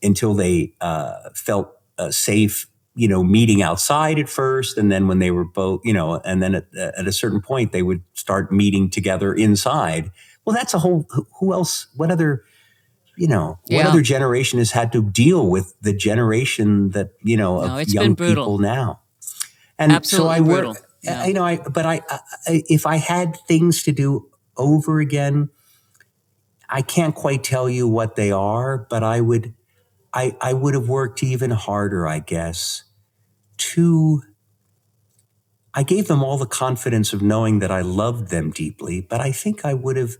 [0.03, 4.77] until they uh, felt uh, safe you know, meeting outside at first.
[4.77, 7.73] And then when they were both, you know, and then at, at a certain point,
[7.73, 10.11] they would start meeting together inside.
[10.45, 11.09] Well, that's a whole,
[11.41, 12.45] who else, what other,
[13.23, 13.77] you know, yeah.
[13.77, 17.89] what other generation has had to deal with the generation that, you know, no, of
[17.89, 19.01] young people now?
[19.79, 21.27] And Absolutely so I would, yeah.
[21.27, 25.51] you know, I, but I, I, if I had things to do over again,
[26.69, 29.55] I can't quite tell you what they are, but I would,
[30.13, 32.83] I, I would have worked even harder, I guess,
[33.59, 34.23] to.
[35.75, 39.31] I gave them all the confidence of knowing that I loved them deeply, but I
[39.31, 40.17] think I would have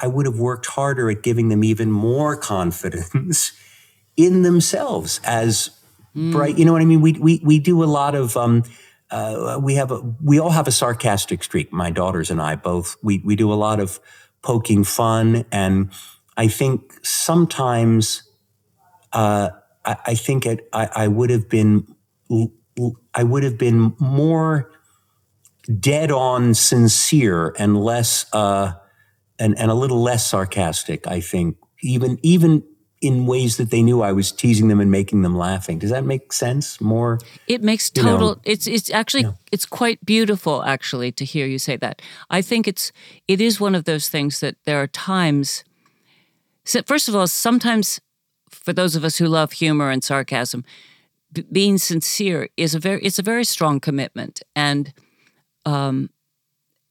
[0.00, 3.52] I would have worked harder at giving them even more confidence
[4.16, 5.70] in themselves as
[6.14, 6.32] mm.
[6.32, 6.58] bright.
[6.58, 7.00] You know what I mean?
[7.00, 8.64] We we we do a lot of um,
[9.10, 11.72] uh, we have a we all have a sarcastic streak.
[11.72, 14.00] My daughters and I both we we do a lot of
[14.42, 15.90] poking fun, and
[16.36, 18.22] I think sometimes
[19.12, 19.50] uh,
[19.84, 21.86] I, I, think it, I, I would have been
[23.14, 24.70] I would have been more
[25.80, 28.72] dead on sincere and less uh,
[29.38, 31.06] and and a little less sarcastic.
[31.06, 32.62] I think even even
[33.00, 35.78] in ways that they knew I was teasing them and making them laughing.
[35.78, 36.80] Does that make sense?
[36.80, 39.32] More It makes total know, it's it's actually yeah.
[39.52, 42.02] it's quite beautiful actually to hear you say that.
[42.30, 42.92] I think it's
[43.26, 45.64] it is one of those things that there are times
[46.84, 48.00] first of all sometimes
[48.50, 50.64] for those of us who love humor and sarcasm,
[51.32, 54.92] b- being sincere is a very it's a very strong commitment, and
[55.64, 56.10] um,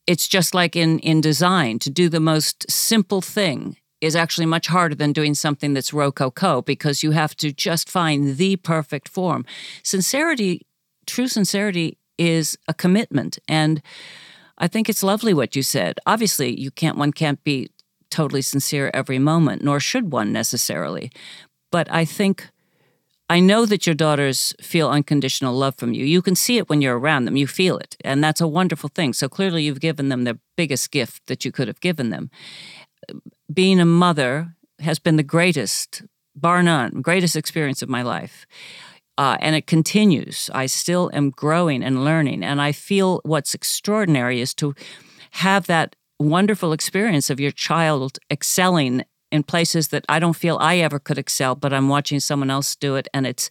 [0.08, 4.68] it's just like in in design to do the most simple thing is actually much
[4.68, 9.44] harder than doing something that's rococo because you have to just find the perfect form.
[9.84, 10.66] Sincerity,
[11.08, 13.82] true sincerity, is a commitment, and
[14.58, 16.00] I think it's lovely what you said.
[16.06, 17.70] Obviously, you can't one can't be
[18.10, 21.12] totally sincere every moment, nor should one necessarily.
[21.72, 22.50] But I think
[23.30, 26.06] I know that your daughters feel unconditional love from you.
[26.06, 27.98] You can see it when you're around them, you feel it.
[28.04, 29.14] And that's a wonderful thing.
[29.14, 32.30] So clearly, you've given them the biggest gift that you could have given them.
[33.54, 36.04] Being a mother has been the greatest,
[36.36, 38.46] bar none, greatest experience of my life.
[39.18, 40.50] Uh, and it continues.
[40.54, 42.44] I still am growing and learning.
[42.44, 44.76] And I feel what's extraordinary is to
[45.32, 50.78] have that wonderful experience of your child excelling in places that I don't feel I
[50.78, 53.50] ever could excel, but I'm watching someone else do it, and it's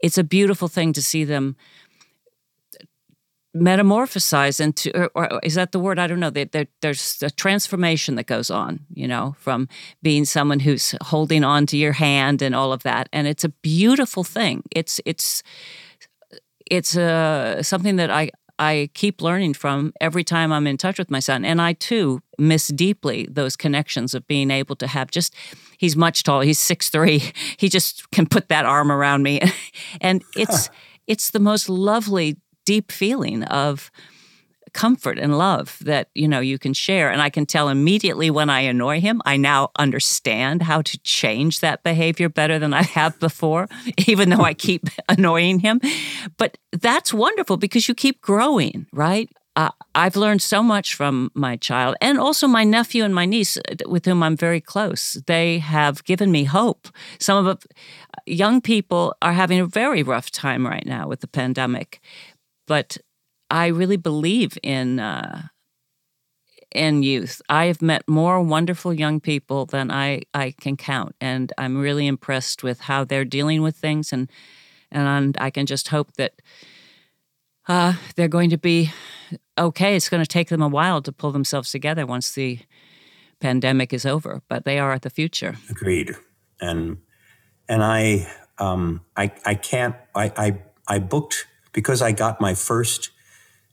[0.00, 1.56] it's a beautiful thing to see them
[3.56, 5.98] metamorphosize into or, or is that the word?
[5.98, 6.30] I don't know.
[6.30, 9.68] There, there's a transformation that goes on you know from
[10.02, 13.48] being someone who's holding on to your hand and all of that and it's a
[13.48, 14.62] beautiful thing.
[14.70, 15.42] It's it's
[16.70, 21.10] it's uh, something that i I keep learning from every time I'm in touch with
[21.10, 21.44] my son.
[21.44, 25.34] And I too miss deeply those connections of being able to have just
[25.78, 27.32] he's much taller, he's six three.
[27.58, 29.40] He just can put that arm around me.
[30.00, 30.72] and it's huh.
[31.06, 33.90] it's the most lovely, deep feeling of
[34.76, 38.50] comfort and love that you know you can share and i can tell immediately when
[38.50, 43.18] i annoy him i now understand how to change that behavior better than i have
[43.28, 43.66] before
[44.06, 45.80] even though i keep annoying him
[46.36, 51.56] but that's wonderful because you keep growing right uh, I've learned so much from my
[51.56, 55.14] child and also my nephew and my niece, uh, with whom I'm very close.
[55.26, 56.88] They have given me hope.
[57.18, 57.66] Some of the
[58.26, 62.00] young people are having a very rough time right now with the pandemic,
[62.66, 62.98] but
[63.50, 65.48] I really believe in uh,
[66.74, 67.40] in youth.
[67.48, 72.06] I have met more wonderful young people than I I can count, and I'm really
[72.06, 74.30] impressed with how they're dealing with things, and
[74.90, 76.32] and I can just hope that
[77.68, 78.90] uh, they're going to be
[79.58, 79.96] okay.
[79.96, 82.60] It's going to take them a while to pull themselves together once the
[83.40, 85.56] pandemic is over, but they are at the future.
[85.70, 86.14] Agreed,
[86.60, 86.98] and
[87.68, 93.10] and I um I I can't I I I booked because I got my first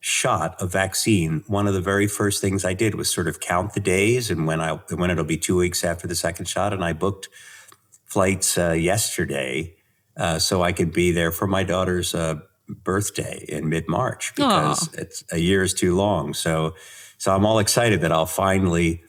[0.06, 3.74] shot a vaccine, one of the very first things I did was sort of count
[3.74, 6.84] the days and when I when it'll be two weeks after the second shot, and
[6.84, 7.30] I booked
[8.04, 9.76] flights uh, yesterday
[10.18, 14.90] uh, so I could be there for my daughter's uh, birthday in mid March because
[14.90, 15.00] Aww.
[15.00, 16.34] it's a year is too long.
[16.34, 16.76] So
[17.18, 19.02] so I'm all excited that I'll finally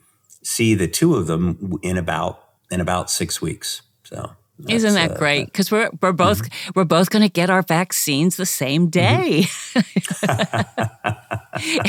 [0.45, 2.39] see the two of them in about
[2.71, 3.83] in about six weeks.
[4.05, 4.37] So
[4.69, 5.47] isn't that uh, great?
[5.47, 6.71] Because we're we're both mm-hmm.
[6.75, 10.71] we're both going to get our vaccines the same day, mm-hmm.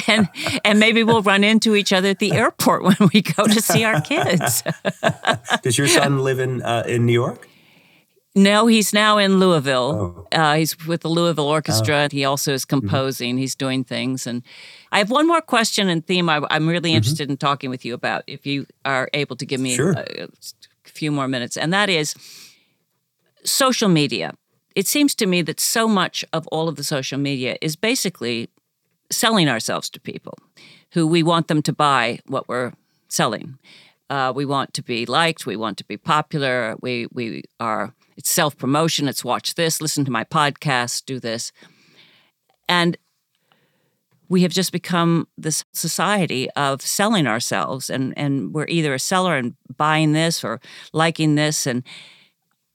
[0.11, 0.27] and
[0.63, 3.83] and maybe we'll run into each other at the airport when we go to see
[3.83, 4.63] our kids.
[5.61, 7.47] Does your son live in uh, in New York?
[8.37, 10.27] No, he's now in Louisville.
[10.33, 10.37] Oh.
[10.37, 12.05] Uh, he's with the Louisville Orchestra.
[12.05, 12.07] Oh.
[12.11, 12.79] He also is mm-hmm.
[12.79, 13.35] composing.
[13.35, 13.39] Mm-hmm.
[13.39, 14.27] He's doing things.
[14.27, 14.43] And
[14.91, 16.97] I have one more question and theme I, am really mm-hmm.
[16.97, 19.93] interested in talking with you about, if you are able to give me sure.
[19.93, 20.27] a, a
[20.83, 21.55] few more minutes.
[21.55, 22.13] And that is
[23.45, 24.33] social media.
[24.75, 28.49] It seems to me that so much of all of the social media is basically
[29.11, 30.37] selling ourselves to people
[30.91, 32.73] who we want them to buy what we're
[33.07, 33.57] selling.
[34.09, 35.45] Uh, we want to be liked.
[35.45, 36.75] We want to be popular.
[36.81, 37.93] We we are.
[38.17, 39.07] It's self promotion.
[39.07, 41.51] It's watch this, listen to my podcast, do this,
[42.69, 42.97] and
[44.29, 49.37] we have just become this society of selling ourselves, and and we're either a seller
[49.37, 50.61] and buying this or
[50.93, 51.83] liking this, and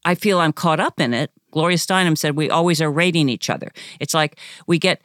[0.04, 1.30] I feel I'm caught up in it.
[1.50, 3.72] Gloria Steinem said we always are rating each other.
[3.98, 5.02] It's like we get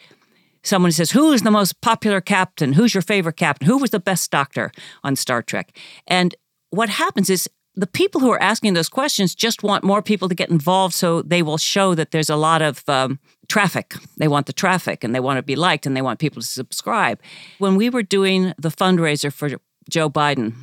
[0.63, 2.73] someone says, Who's the most popular captain?
[2.73, 3.67] Who's your favorite captain?
[3.67, 4.71] Who was the best doctor
[5.03, 5.77] on Star Trek?
[6.07, 6.35] And
[6.69, 10.35] what happens is the people who are asking those questions just want more people to
[10.35, 13.95] get involved so they will show that there's a lot of um, traffic.
[14.17, 16.47] They want the traffic and they want to be liked and they want people to
[16.47, 17.19] subscribe.
[17.59, 19.49] When we were doing the fundraiser for
[19.89, 20.53] Joe Biden,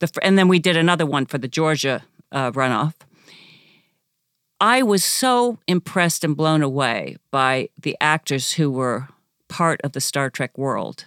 [0.00, 2.94] the, and then we did another one for the Georgia uh, runoff
[4.62, 9.08] I was so impressed and blown away by the actors who were
[9.48, 11.06] part of the Star Trek world.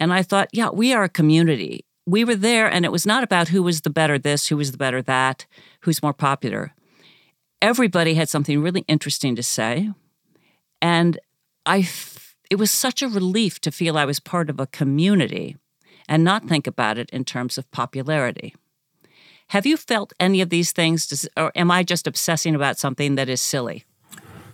[0.00, 1.84] And I thought, yeah, we are a community.
[2.06, 4.72] We were there, and it was not about who was the better this, who was
[4.72, 5.46] the better that,
[5.82, 6.74] who's more popular.
[7.62, 9.92] Everybody had something really interesting to say.
[10.82, 11.20] And
[11.66, 11.88] I,
[12.50, 15.56] it was such a relief to feel I was part of a community
[16.08, 18.56] and not think about it in terms of popularity.
[19.48, 23.28] Have you felt any of these things, or am I just obsessing about something that
[23.28, 23.84] is silly?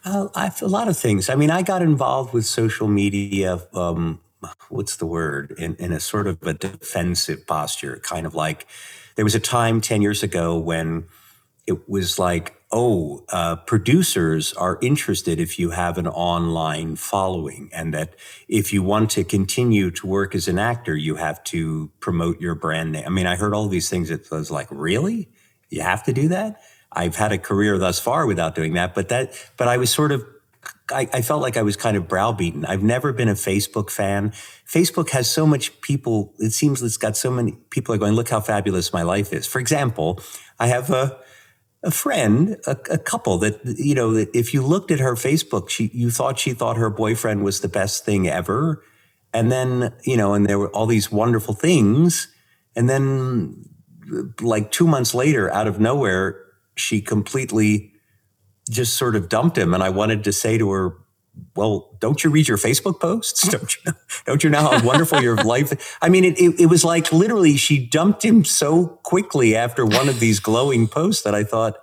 [0.05, 1.31] Uh, a lot of things.
[1.31, 3.61] I mean, I got involved with social media.
[3.73, 4.21] Um,
[4.69, 5.53] what's the word?
[5.57, 8.67] In, in a sort of a defensive posture, kind of like
[9.15, 11.05] there was a time 10 years ago when
[11.67, 17.93] it was like oh, uh, producers are interested if you have an online following, and
[17.93, 18.15] that
[18.49, 22.55] if you want to continue to work as an actor, you have to promote your
[22.55, 23.05] brand name.
[23.07, 24.11] I mean, I heard all these things.
[24.11, 25.29] It was like, really?
[25.69, 26.61] You have to do that?
[26.91, 30.13] I've had a career thus far without doing that, but that, but I was sort
[30.13, 30.25] of
[30.91, 32.65] I, I, felt like I was kind of browbeaten.
[32.67, 34.31] I've never been a Facebook fan.
[34.31, 36.35] Facebook has so much people.
[36.39, 39.47] It seems it's got so many people are going, look how fabulous my life is.
[39.47, 40.21] For example,
[40.61, 41.19] I have a,
[41.83, 45.91] a friend, a, a, couple that you know if you looked at her Facebook, she
[45.93, 48.83] you thought she thought her boyfriend was the best thing ever,
[49.33, 52.29] and then you know, and there were all these wonderful things,
[52.77, 53.65] and then
[54.41, 56.41] like two months later, out of nowhere,
[56.77, 57.93] she completely
[58.71, 60.97] just sort of dumped him, and I wanted to say to her,
[61.57, 63.47] well, don't you read your Facebook posts?
[63.49, 63.93] Don't you know,
[64.27, 65.99] don't you know how wonderful your life?
[66.03, 70.09] I mean, it, it, it, was like literally she dumped him so quickly after one
[70.09, 71.77] of these glowing posts that I thought,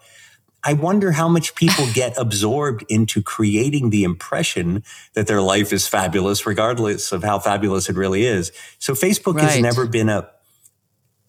[0.63, 4.83] I wonder how much people get absorbed into creating the impression
[5.13, 8.51] that their life is fabulous, regardless of how fabulous it really is.
[8.77, 9.45] So Facebook right.
[9.45, 10.29] has never been a,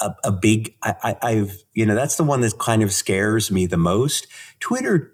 [0.01, 3.51] a, a big, I, I, I've, you know, that's the one that kind of scares
[3.51, 4.27] me the most.
[4.59, 5.13] Twitter,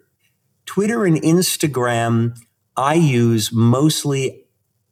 [0.64, 2.38] Twitter and Instagram,
[2.76, 4.44] I use mostly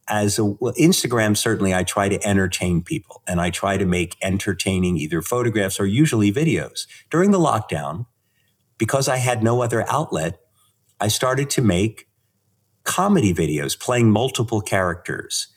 [0.07, 1.35] as a well, Instagram.
[1.37, 5.85] Certainly, I try to entertain people and I try to make entertaining either photographs or
[5.85, 6.87] usually videos.
[7.09, 8.05] During the lockdown,
[8.77, 10.39] because I had no other outlet,
[10.99, 12.07] I started to make
[12.83, 15.47] comedy videos playing multiple characters.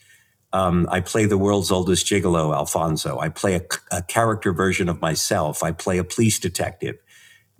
[0.52, 3.18] Um, I play the world's oldest gigolo, Alfonso.
[3.18, 3.62] I play a,
[3.92, 5.62] a character version of myself.
[5.62, 6.96] I play a police detective.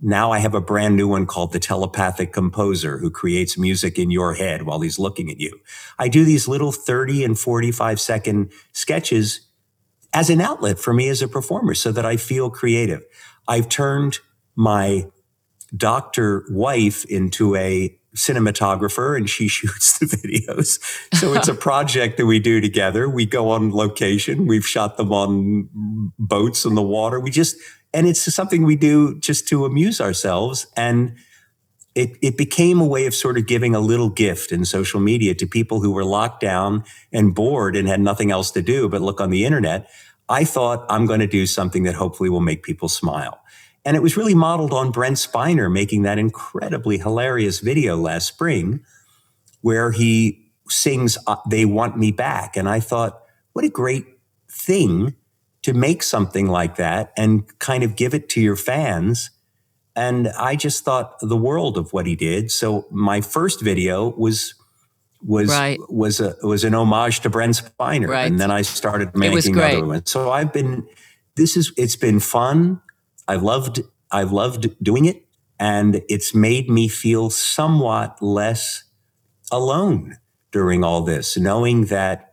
[0.00, 4.10] Now I have a brand new one called the telepathic composer who creates music in
[4.10, 5.58] your head while he's looking at you.
[5.98, 9.48] I do these little 30 and 45 second sketches
[10.14, 13.02] as an outlet for me as a performer so that I feel creative.
[13.48, 14.18] I've turned
[14.54, 15.06] my
[15.76, 20.78] doctor wife into a cinematographer and she shoots the videos.
[21.14, 23.08] So it's a project that we do together.
[23.08, 24.46] We go on location.
[24.46, 25.68] We've shot them on
[26.18, 27.20] boats in the water.
[27.20, 27.56] We just
[27.92, 30.66] and it's something we do just to amuse ourselves.
[30.76, 31.16] And
[31.94, 35.34] it, it became a way of sort of giving a little gift in social media
[35.34, 39.00] to people who were locked down and bored and had nothing else to do but
[39.00, 39.90] look on the internet.
[40.28, 43.40] I thought I'm going to do something that hopefully will make people smile.
[43.84, 48.84] And it was really modeled on Brent Spiner making that incredibly hilarious video last spring
[49.62, 51.16] where he sings,
[51.48, 52.56] They Want Me Back.
[52.56, 53.22] And I thought,
[53.54, 54.06] what a great
[54.50, 55.14] thing
[55.68, 59.30] to make something like that and kind of give it to your fans
[59.98, 62.52] and I just thought the world of what he did.
[62.52, 64.54] So my first video was
[65.20, 65.78] was right.
[65.88, 68.30] was a was an homage to Brent Spiner, right.
[68.30, 70.08] and then I started making other ones.
[70.08, 70.86] So I've been
[71.34, 72.80] this is it's been fun.
[73.26, 73.80] I loved
[74.12, 75.26] I loved doing it,
[75.58, 78.84] and it's made me feel somewhat less
[79.50, 80.18] alone
[80.52, 82.27] during all this, knowing that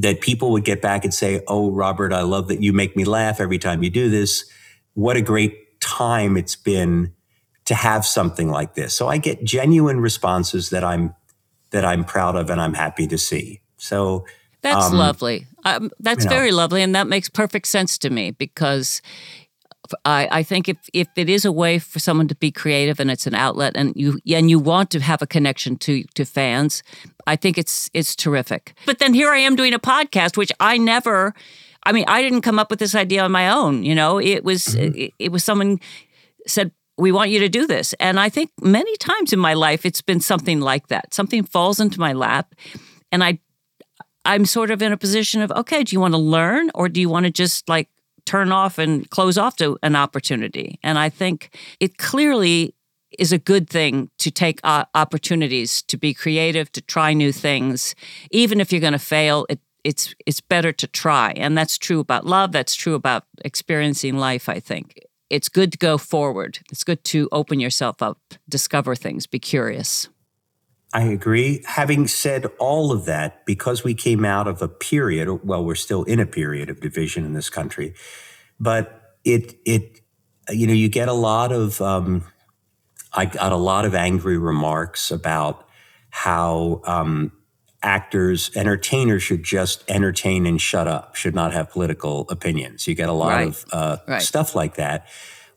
[0.00, 3.04] that people would get back and say, "Oh, Robert, I love that you make me
[3.04, 4.44] laugh every time you do this.
[4.94, 7.12] What a great time it's been
[7.66, 8.94] to have something like this.
[8.94, 11.14] So I get genuine responses that I'm
[11.70, 13.60] that I'm proud of and I'm happy to see.
[13.78, 14.24] So
[14.62, 15.46] that's um, lovely.
[15.64, 19.02] Um, that's you know, very lovely, and that makes perfect sense to me because
[20.04, 23.10] I, I, think if if it is a way for someone to be creative and
[23.10, 26.82] it's an outlet and you and you want to have a connection to to fans,
[27.26, 28.74] I think it's it's terrific.
[28.86, 31.34] But then here I am doing a podcast, which I never
[31.86, 33.82] I mean, I didn't come up with this idea on my own.
[33.82, 34.98] You know, it was mm-hmm.
[34.98, 35.80] it, it was someone
[36.46, 39.84] said we want you to do this, and I think many times in my life
[39.84, 41.12] it's been something like that.
[41.12, 42.54] Something falls into my lap,
[43.12, 43.38] and I
[44.24, 47.00] I'm sort of in a position of okay, do you want to learn or do
[47.00, 47.88] you want to just like
[48.26, 50.78] turn off and close off to an opportunity?
[50.82, 52.74] And I think it clearly
[53.18, 57.94] is a good thing to take uh, opportunities to be creative, to try new things.
[58.30, 61.32] Even if you're going to fail, it it's it's better to try.
[61.36, 62.52] And that's true about love.
[62.52, 64.98] That's true about experiencing life i think.
[65.30, 66.60] It's good to go forward.
[66.70, 68.18] It's good to open yourself up
[68.48, 70.08] discover things be curious
[70.94, 75.62] i agree having said all of that because we came out of a period well
[75.62, 77.92] we're still in a period of division in this country
[78.58, 80.00] but it it
[80.50, 82.24] you know you get a lot of um,
[83.12, 85.68] i got a lot of angry remarks about
[86.10, 87.32] how um,
[87.84, 92.88] actors, entertainers should just entertain and shut up, should not have political opinions.
[92.88, 93.48] You get a lot right.
[93.48, 94.22] of uh, right.
[94.22, 95.06] stuff like that,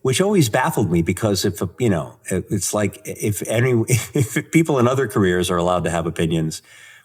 [0.07, 4.87] which always baffled me because if, you know, it's like if any, if people in
[4.87, 6.61] other careers are allowed to have opinions,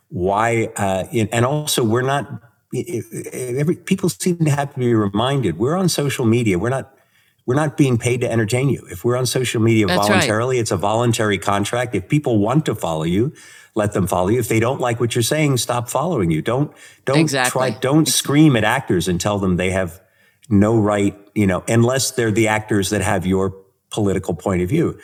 [0.08, 2.30] why, uh, and also we're not,
[2.72, 6.60] every, people seem to have to be reminded we're on social media.
[6.60, 6.94] We're not,
[7.44, 8.86] we're not being paid to entertain you.
[8.88, 10.60] If we're on social media That's voluntarily, right.
[10.60, 11.96] it's a voluntary contract.
[11.96, 13.32] If people want to follow you,
[13.74, 14.38] let them follow you.
[14.38, 16.40] If they don't like what you're saying, stop following you.
[16.40, 16.72] Don't
[17.04, 17.50] don't exactly.
[17.50, 20.00] try don't scream at actors and tell them they have
[20.48, 23.54] no right, you know, unless they're the actors that have your
[23.90, 24.98] political point of view.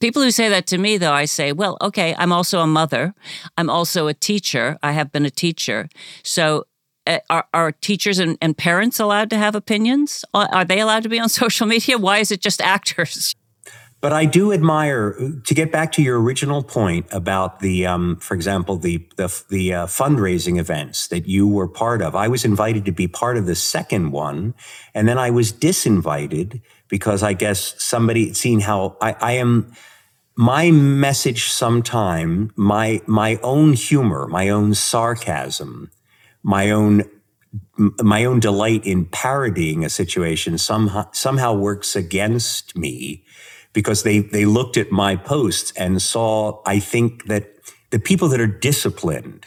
[0.00, 3.14] People who say that to me, though, I say, well, okay, I'm also a mother.
[3.56, 4.76] I'm also a teacher.
[4.82, 5.88] I have been a teacher.
[6.22, 6.64] So
[7.06, 10.24] uh, are, are, teachers and, and, parents allowed to have opinions?
[10.34, 11.98] Are they allowed to be on social media?
[11.98, 13.34] Why is it just actors?
[14.04, 18.34] But I do admire to get back to your original point about the, um, for
[18.34, 22.14] example, the the, the uh, fundraising events that you were part of.
[22.14, 24.52] I was invited to be part of the second one,
[24.92, 29.72] and then I was disinvited because I guess somebody seen how I, I am.
[30.36, 35.90] My message, sometime my my own humor, my own sarcasm,
[36.42, 37.04] my own
[37.78, 43.23] my own delight in parodying a situation somehow somehow works against me
[43.74, 47.50] because they they looked at my posts and saw I think that
[47.90, 49.46] the people that are disciplined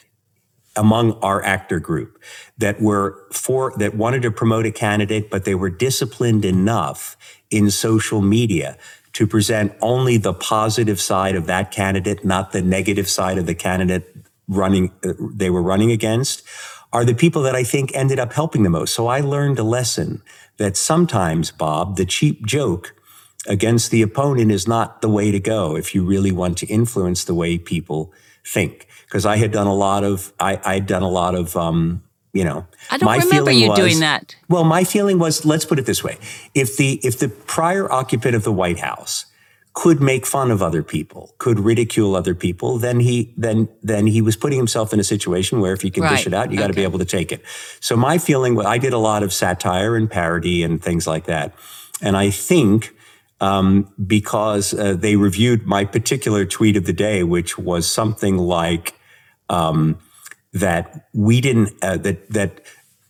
[0.76, 2.22] among our actor group
[2.60, 7.18] that were for that wanted to promote a candidate but they were disciplined enough
[7.50, 8.78] in social media
[9.14, 13.56] to present only the positive side of that candidate not the negative side of the
[13.56, 14.16] candidate
[14.48, 16.44] running uh, they were running against
[16.94, 18.94] are the people that I think ended up helping the most.
[18.96, 20.22] So I learned a lesson
[20.58, 22.96] that sometimes Bob the cheap joke
[23.48, 27.24] against the opponent is not the way to go if you really want to influence
[27.24, 28.14] the way people
[28.46, 28.88] think.
[29.06, 32.44] Because I had done a lot of, I, I'd done a lot of, um, you
[32.44, 34.36] know, I don't my remember you was, doing that.
[34.50, 36.18] Well, my feeling was, let's put it this way:
[36.54, 39.26] if the if the prior occupant of the White House
[39.74, 44.22] could make fun of other people, could ridicule other people, then he then then he
[44.22, 46.18] was putting himself in a situation where if you can right.
[46.18, 47.44] dish it out, you got to be able to take it.
[47.80, 51.26] So my feeling, was I did a lot of satire and parody and things like
[51.26, 51.56] that,
[52.02, 52.94] and I think
[53.40, 58.96] um, because uh, they reviewed my particular tweet of the day, which was something like
[59.50, 59.98] um,
[60.54, 62.62] that we didn't uh, that that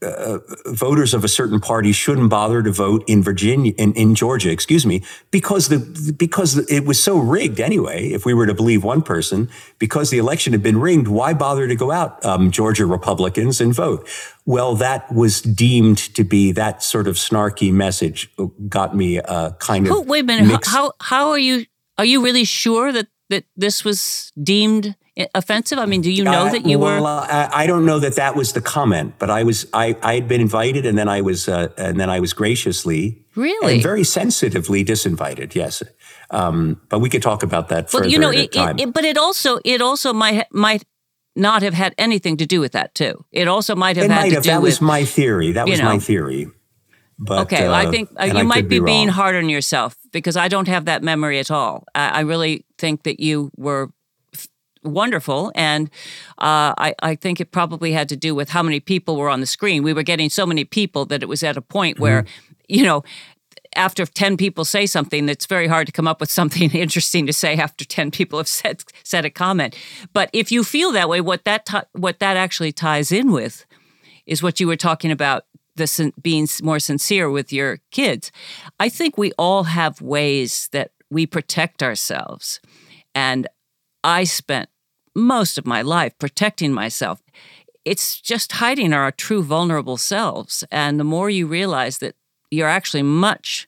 [0.02, 4.52] uh, voters of a certain party shouldn't bother to vote in Virginia in, in Georgia,
[4.52, 8.08] excuse me, because the because it was so rigged anyway.
[8.10, 11.68] If we were to believe one person, because the election had been rigged, why bother
[11.68, 14.08] to go out, um, Georgia Republicans, and vote?
[14.46, 18.30] Well, that was deemed to be that sort of snarky message.
[18.70, 19.94] Got me uh, kind of.
[19.94, 20.66] Oh, wait a minute.
[20.66, 21.66] How how are you?
[21.98, 24.96] Are you really sure that that this was deemed?
[25.34, 25.80] Offensive?
[25.80, 27.08] I mean, do you know uh, that you well, were?
[27.08, 30.28] Uh, I don't know that that was the comment, but I was I I had
[30.28, 34.04] been invited, and then I was uh, and then I was graciously, really, and very
[34.04, 35.56] sensitively disinvited.
[35.56, 35.84] Yes,
[36.32, 37.92] um, but we could talk about that.
[37.94, 40.84] Well, you know, it, it, but it also it also might might
[41.36, 43.26] not have had anything to do with that too.
[43.32, 44.44] It also might have it had might to have.
[44.44, 45.54] do that with, was my theory.
[45.54, 46.48] That was know, my theory.
[47.20, 49.96] But, okay, uh, I think uh, you I might be, be being hard on yourself
[50.12, 51.84] because I don't have that memory at all.
[51.96, 53.90] I, I really think that you were
[54.84, 55.52] wonderful.
[55.56, 55.90] And
[56.38, 59.40] uh, I, I, think it probably had to do with how many people were on
[59.40, 59.84] the screen.
[59.84, 62.54] We were getting so many people that it was at a point where, mm-hmm.
[62.68, 63.04] you know,
[63.76, 67.34] after 10 people say something, it's very hard to come up with something interesting to
[67.34, 69.76] say after 10 people have said, said a comment.
[70.14, 73.66] But if you feel that way, what that, t- what that actually ties in with
[74.26, 75.44] is what you were talking about
[75.78, 78.32] the being more sincere with your kids.
[78.80, 82.60] I think we all have ways that we protect ourselves.
[83.16, 83.48] And
[84.08, 84.70] I spent
[85.14, 87.22] most of my life protecting myself.
[87.84, 90.64] It's just hiding our true vulnerable selves.
[90.72, 92.16] And the more you realize that
[92.50, 93.68] you're actually much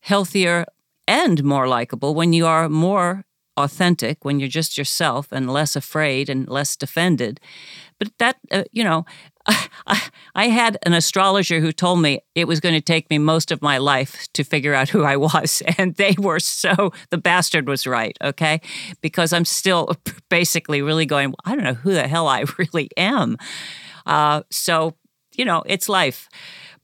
[0.00, 0.66] healthier
[1.08, 3.24] and more likable when you are more
[3.56, 7.40] authentic, when you're just yourself and less afraid and less defended.
[7.98, 9.04] But that, uh, you know,
[9.46, 10.02] I,
[10.34, 13.60] I had an astrologer who told me it was going to take me most of
[13.62, 15.62] my life to figure out who I was.
[15.78, 18.60] And they were so, the bastard was right, okay?
[19.00, 19.96] Because I'm still
[20.28, 23.36] basically really going, I don't know who the hell I really am.
[24.06, 24.96] Uh, so,
[25.34, 26.28] you know, it's life,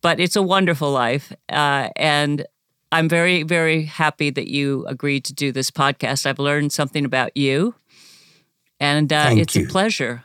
[0.03, 1.33] but it's a wonderful life.
[1.49, 2.47] Uh, and
[2.91, 6.27] I'm very, very happy that you agreed to do this podcast.
[6.27, 7.75] I've learned something about you,
[8.81, 9.67] and uh, it's you.
[9.67, 10.25] a pleasure.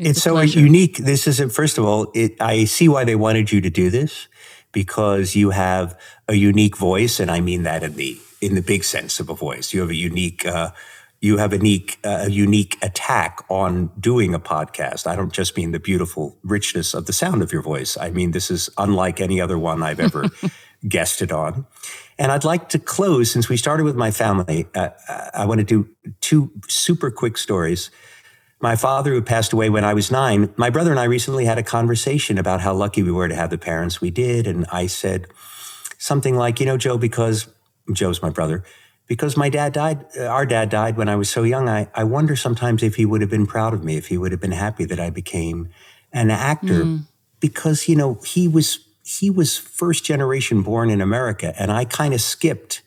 [0.00, 0.96] It's, it's so unique.
[0.96, 4.28] This is first of all, it, I see why they wanted you to do this
[4.72, 5.94] because you have
[6.26, 9.34] a unique voice, and I mean that in the in the big sense of a
[9.34, 9.74] voice.
[9.74, 10.46] You have a unique.
[10.46, 10.70] Uh,
[11.20, 15.06] you have a unique, uh, a unique attack on doing a podcast.
[15.06, 17.98] I don't just mean the beautiful richness of the sound of your voice.
[17.98, 20.24] I mean this is unlike any other one I've ever
[20.88, 21.66] guested on.
[22.18, 24.66] And I'd like to close since we started with my family.
[24.74, 24.90] Uh,
[25.34, 25.90] I want to do
[26.22, 27.90] two super quick stories
[28.60, 31.58] my father, who passed away when I was nine, my brother and I recently had
[31.58, 34.46] a conversation about how lucky we were to have the parents we did.
[34.46, 35.26] And I said
[35.96, 37.48] something like, you know, Joe, because
[37.92, 38.62] Joe's my brother,
[39.06, 42.04] because my dad died, uh, our dad died when I was so young, I, I
[42.04, 44.52] wonder sometimes if he would have been proud of me, if he would have been
[44.52, 45.70] happy that I became
[46.12, 47.06] an actor, mm.
[47.40, 52.12] because, you know, he was, he was first generation born in America and I kind
[52.12, 52.82] of skipped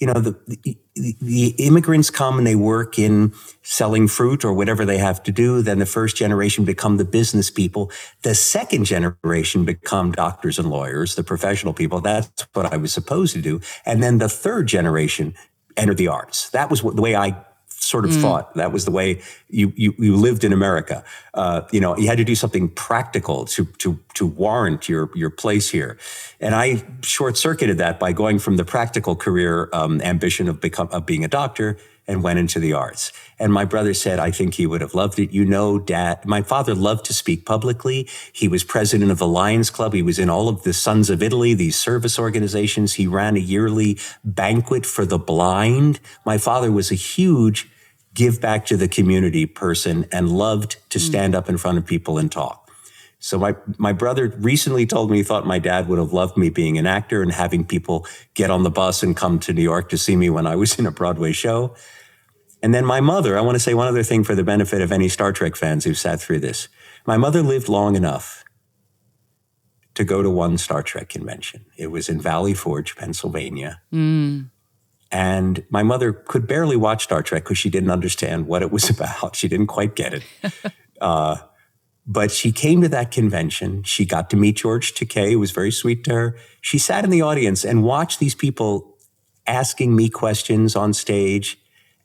[0.00, 0.78] you know, the, the,
[1.20, 3.32] the, immigrants come and they work in
[3.62, 5.62] selling fruit or whatever they have to do.
[5.62, 7.90] Then the first generation become the business people.
[8.22, 12.00] The second generation become doctors and lawyers, the professional people.
[12.00, 13.60] That's what I was supposed to do.
[13.84, 15.34] And then the third generation
[15.76, 16.50] enter the arts.
[16.50, 17.44] That was what, the way I
[17.82, 18.20] sort of mm.
[18.20, 21.02] thought that was the way you you, you lived in America.
[21.34, 25.30] Uh, you know, you had to do something practical to to to warrant your your
[25.30, 25.98] place here.
[26.40, 30.88] And I short circuited that by going from the practical career um, ambition of become
[30.92, 33.12] of being a doctor and went into the arts.
[33.40, 35.32] And my brother said, I think he would have loved it.
[35.32, 38.06] You know, dad, my father loved to speak publicly.
[38.34, 39.94] He was president of the Lions Club.
[39.94, 42.94] He was in all of the Sons of Italy, these service organizations.
[42.94, 46.00] He ran a yearly banquet for the blind.
[46.26, 47.70] My father was a huge
[48.12, 51.02] give back to the community person and loved to mm.
[51.02, 52.70] stand up in front of people and talk.
[53.20, 56.50] So my, my brother recently told me he thought my dad would have loved me
[56.50, 59.88] being an actor and having people get on the bus and come to New York
[59.90, 61.74] to see me when I was in a Broadway show.
[62.62, 64.92] And then my mother, I want to say one other thing for the benefit of
[64.92, 66.68] any Star Trek fans who've sat through this.
[67.06, 68.44] My mother lived long enough
[69.94, 71.64] to go to one Star Trek convention.
[71.76, 73.80] It was in Valley Forge, Pennsylvania.
[73.92, 74.50] Mm.
[75.10, 78.88] And my mother could barely watch Star Trek because she didn't understand what it was
[78.98, 79.36] about.
[79.36, 80.24] She didn't quite get it.
[81.00, 81.36] uh,
[82.06, 83.82] but she came to that convention.
[83.82, 86.36] She got to meet George Takei, who was very sweet to her.
[86.60, 88.98] She sat in the audience and watched these people
[89.46, 91.59] asking me questions on stage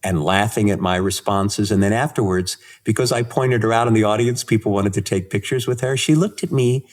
[0.06, 1.72] and laughing at my responses.
[1.72, 5.32] And then afterwards, because I pointed her out in the audience, people wanted to take
[5.32, 5.98] pictures with her.
[5.98, 6.86] She looked at me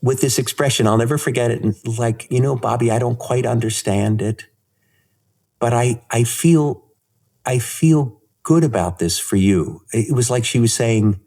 [0.00, 0.86] with this expression.
[0.86, 1.60] I'll never forget it.
[1.62, 4.44] And Like, you know, Bobby, I don't quite understand it,
[5.58, 6.84] but I, I feel,
[7.44, 9.82] I feel good about this for you.
[9.92, 11.20] It was like she was saying,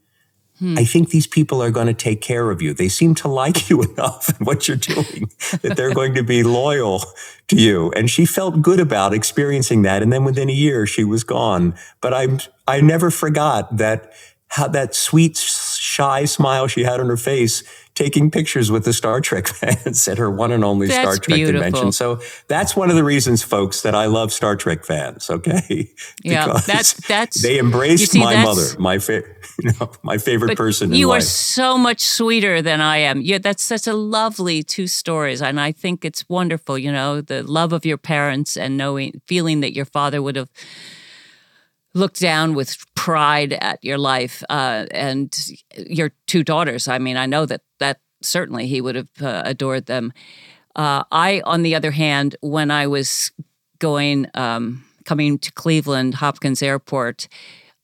[0.60, 0.78] Hmm.
[0.78, 2.74] I think these people are going to take care of you.
[2.74, 5.30] They seem to like you enough and what you're doing
[5.62, 7.04] that they're going to be loyal
[7.48, 7.92] to you.
[7.92, 10.02] And she felt good about experiencing that.
[10.02, 11.76] And then within a year, she was gone.
[12.02, 14.14] But I, I never forgot that
[14.50, 17.64] how that sweet, shy smile she had on her face
[17.96, 21.36] taking pictures with the Star Trek fans at her one and only that's Star Trek
[21.36, 21.62] beautiful.
[21.62, 21.92] convention.
[21.92, 25.30] So that's one of the reasons, folks, that I love Star Trek fans.
[25.30, 25.90] Okay,
[26.24, 29.32] yeah, that's that's they embraced see, my mother, my favorite.
[29.64, 30.94] You know, my favorite person.
[30.94, 33.22] You are so much sweeter than I am.
[33.22, 36.78] Yeah, that's such a lovely two stories, and I think it's wonderful.
[36.78, 40.50] You know, the love of your parents and knowing, feeling that your father would have
[41.96, 45.36] looked down with pride at your life uh, and
[45.78, 46.88] your two daughters.
[46.88, 50.14] I mean, I know that that certainly he would have uh, adored them.
[50.76, 53.32] Uh, I, on the other hand, when I was
[53.80, 57.30] going um, coming to Cleveland Hopkins Airport,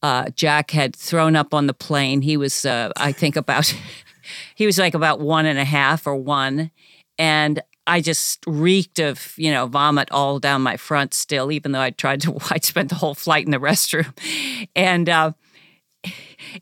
[0.03, 2.21] uh, Jack had thrown up on the plane.
[2.21, 3.73] He was, uh, I think, about
[4.55, 6.71] he was like about one and a half or one,
[7.17, 11.81] and I just reeked of, you know, vomit all down my front still, even though
[11.81, 14.13] I tried to, I spent the whole flight in the restroom.
[14.75, 15.33] And, uh,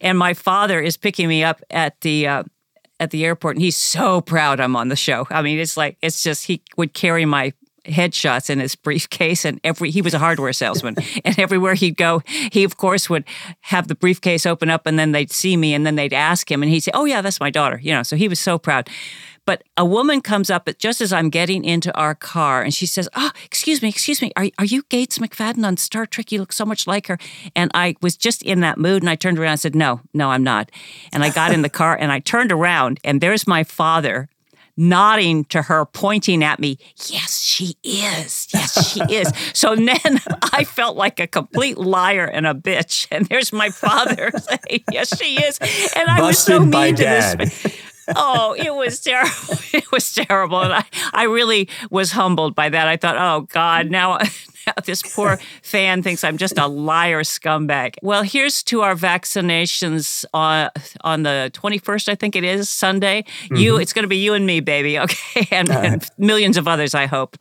[0.01, 2.43] and my father is picking me up at the, uh,
[2.99, 5.25] at the airport and he's so proud I'm on the show.
[5.29, 7.53] I mean, it's like, it's just, he would carry my
[7.85, 10.95] headshots in his briefcase and every he was a hardware salesman
[11.25, 13.23] and everywhere he'd go he of course would
[13.61, 16.61] have the briefcase open up and then they'd see me and then they'd ask him
[16.61, 18.89] and he'd say oh yeah that's my daughter you know so he was so proud
[19.49, 23.09] but a woman comes up just as I'm getting into our car and she says,
[23.15, 24.31] Oh, excuse me, excuse me.
[24.35, 26.31] Are, are you Gates McFadden on Star Trek?
[26.31, 27.17] You look so much like her.
[27.55, 30.29] And I was just in that mood and I turned around and said, No, no,
[30.29, 30.69] I'm not.
[31.11, 34.29] And I got in the car and I turned around and there's my father
[34.77, 36.77] nodding to her, pointing at me.
[37.07, 38.47] Yes, she is.
[38.53, 39.33] Yes, she is.
[39.53, 40.21] So then
[40.53, 43.07] I felt like a complete liar and a bitch.
[43.09, 45.57] And there's my father saying, Yes, she is.
[45.95, 47.39] And I Busted was so mean to dad.
[47.39, 49.55] this oh, it was terrible.
[49.71, 50.61] It was terrible.
[50.61, 52.87] And I, I really was humbled by that.
[52.87, 54.17] I thought, oh God, now,
[54.67, 57.95] now this poor fan thinks I'm just a liar scumbag.
[58.01, 60.69] Well, here's to our vaccinations on
[61.01, 63.23] on the 21st, I think it is, Sunday.
[63.23, 63.55] Mm-hmm.
[63.55, 65.47] You it's gonna be you and me, baby, okay?
[65.51, 65.85] And, right.
[65.85, 67.37] and millions of others, I hope.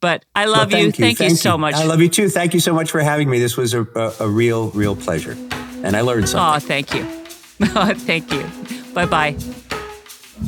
[0.00, 0.86] But I love well, you.
[0.86, 0.92] you.
[0.92, 1.74] Thank, thank you so much.
[1.74, 2.28] I love you too.
[2.28, 3.38] Thank you so much for having me.
[3.38, 5.36] This was a, a, a real, real pleasure.
[5.82, 6.56] And I learned something.
[6.56, 7.04] Oh, thank you.
[7.94, 8.44] thank you.
[8.94, 9.36] Bye bye.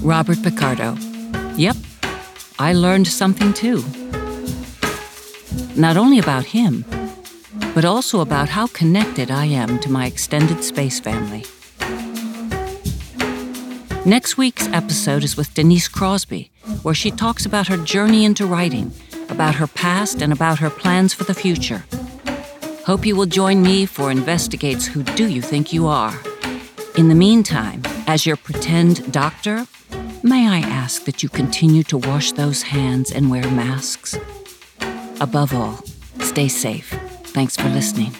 [0.03, 0.97] Robert Picardo.
[1.57, 1.77] Yep,
[2.59, 3.85] I learned something too.
[5.77, 6.85] Not only about him,
[7.75, 11.45] but also about how connected I am to my extended space family.
[14.07, 16.51] Next week's episode is with Denise Crosby,
[16.83, 18.93] where she talks about her journey into writing,
[19.29, 21.85] about her past, and about her plans for the future.
[22.87, 26.19] Hope you will join me for Investigates Who Do You Think You Are?
[27.01, 29.67] In the meantime, as your pretend doctor,
[30.23, 34.19] may I ask that you continue to wash those hands and wear masks?
[35.19, 35.83] Above all,
[36.21, 36.91] stay safe.
[37.33, 38.13] Thanks for listening.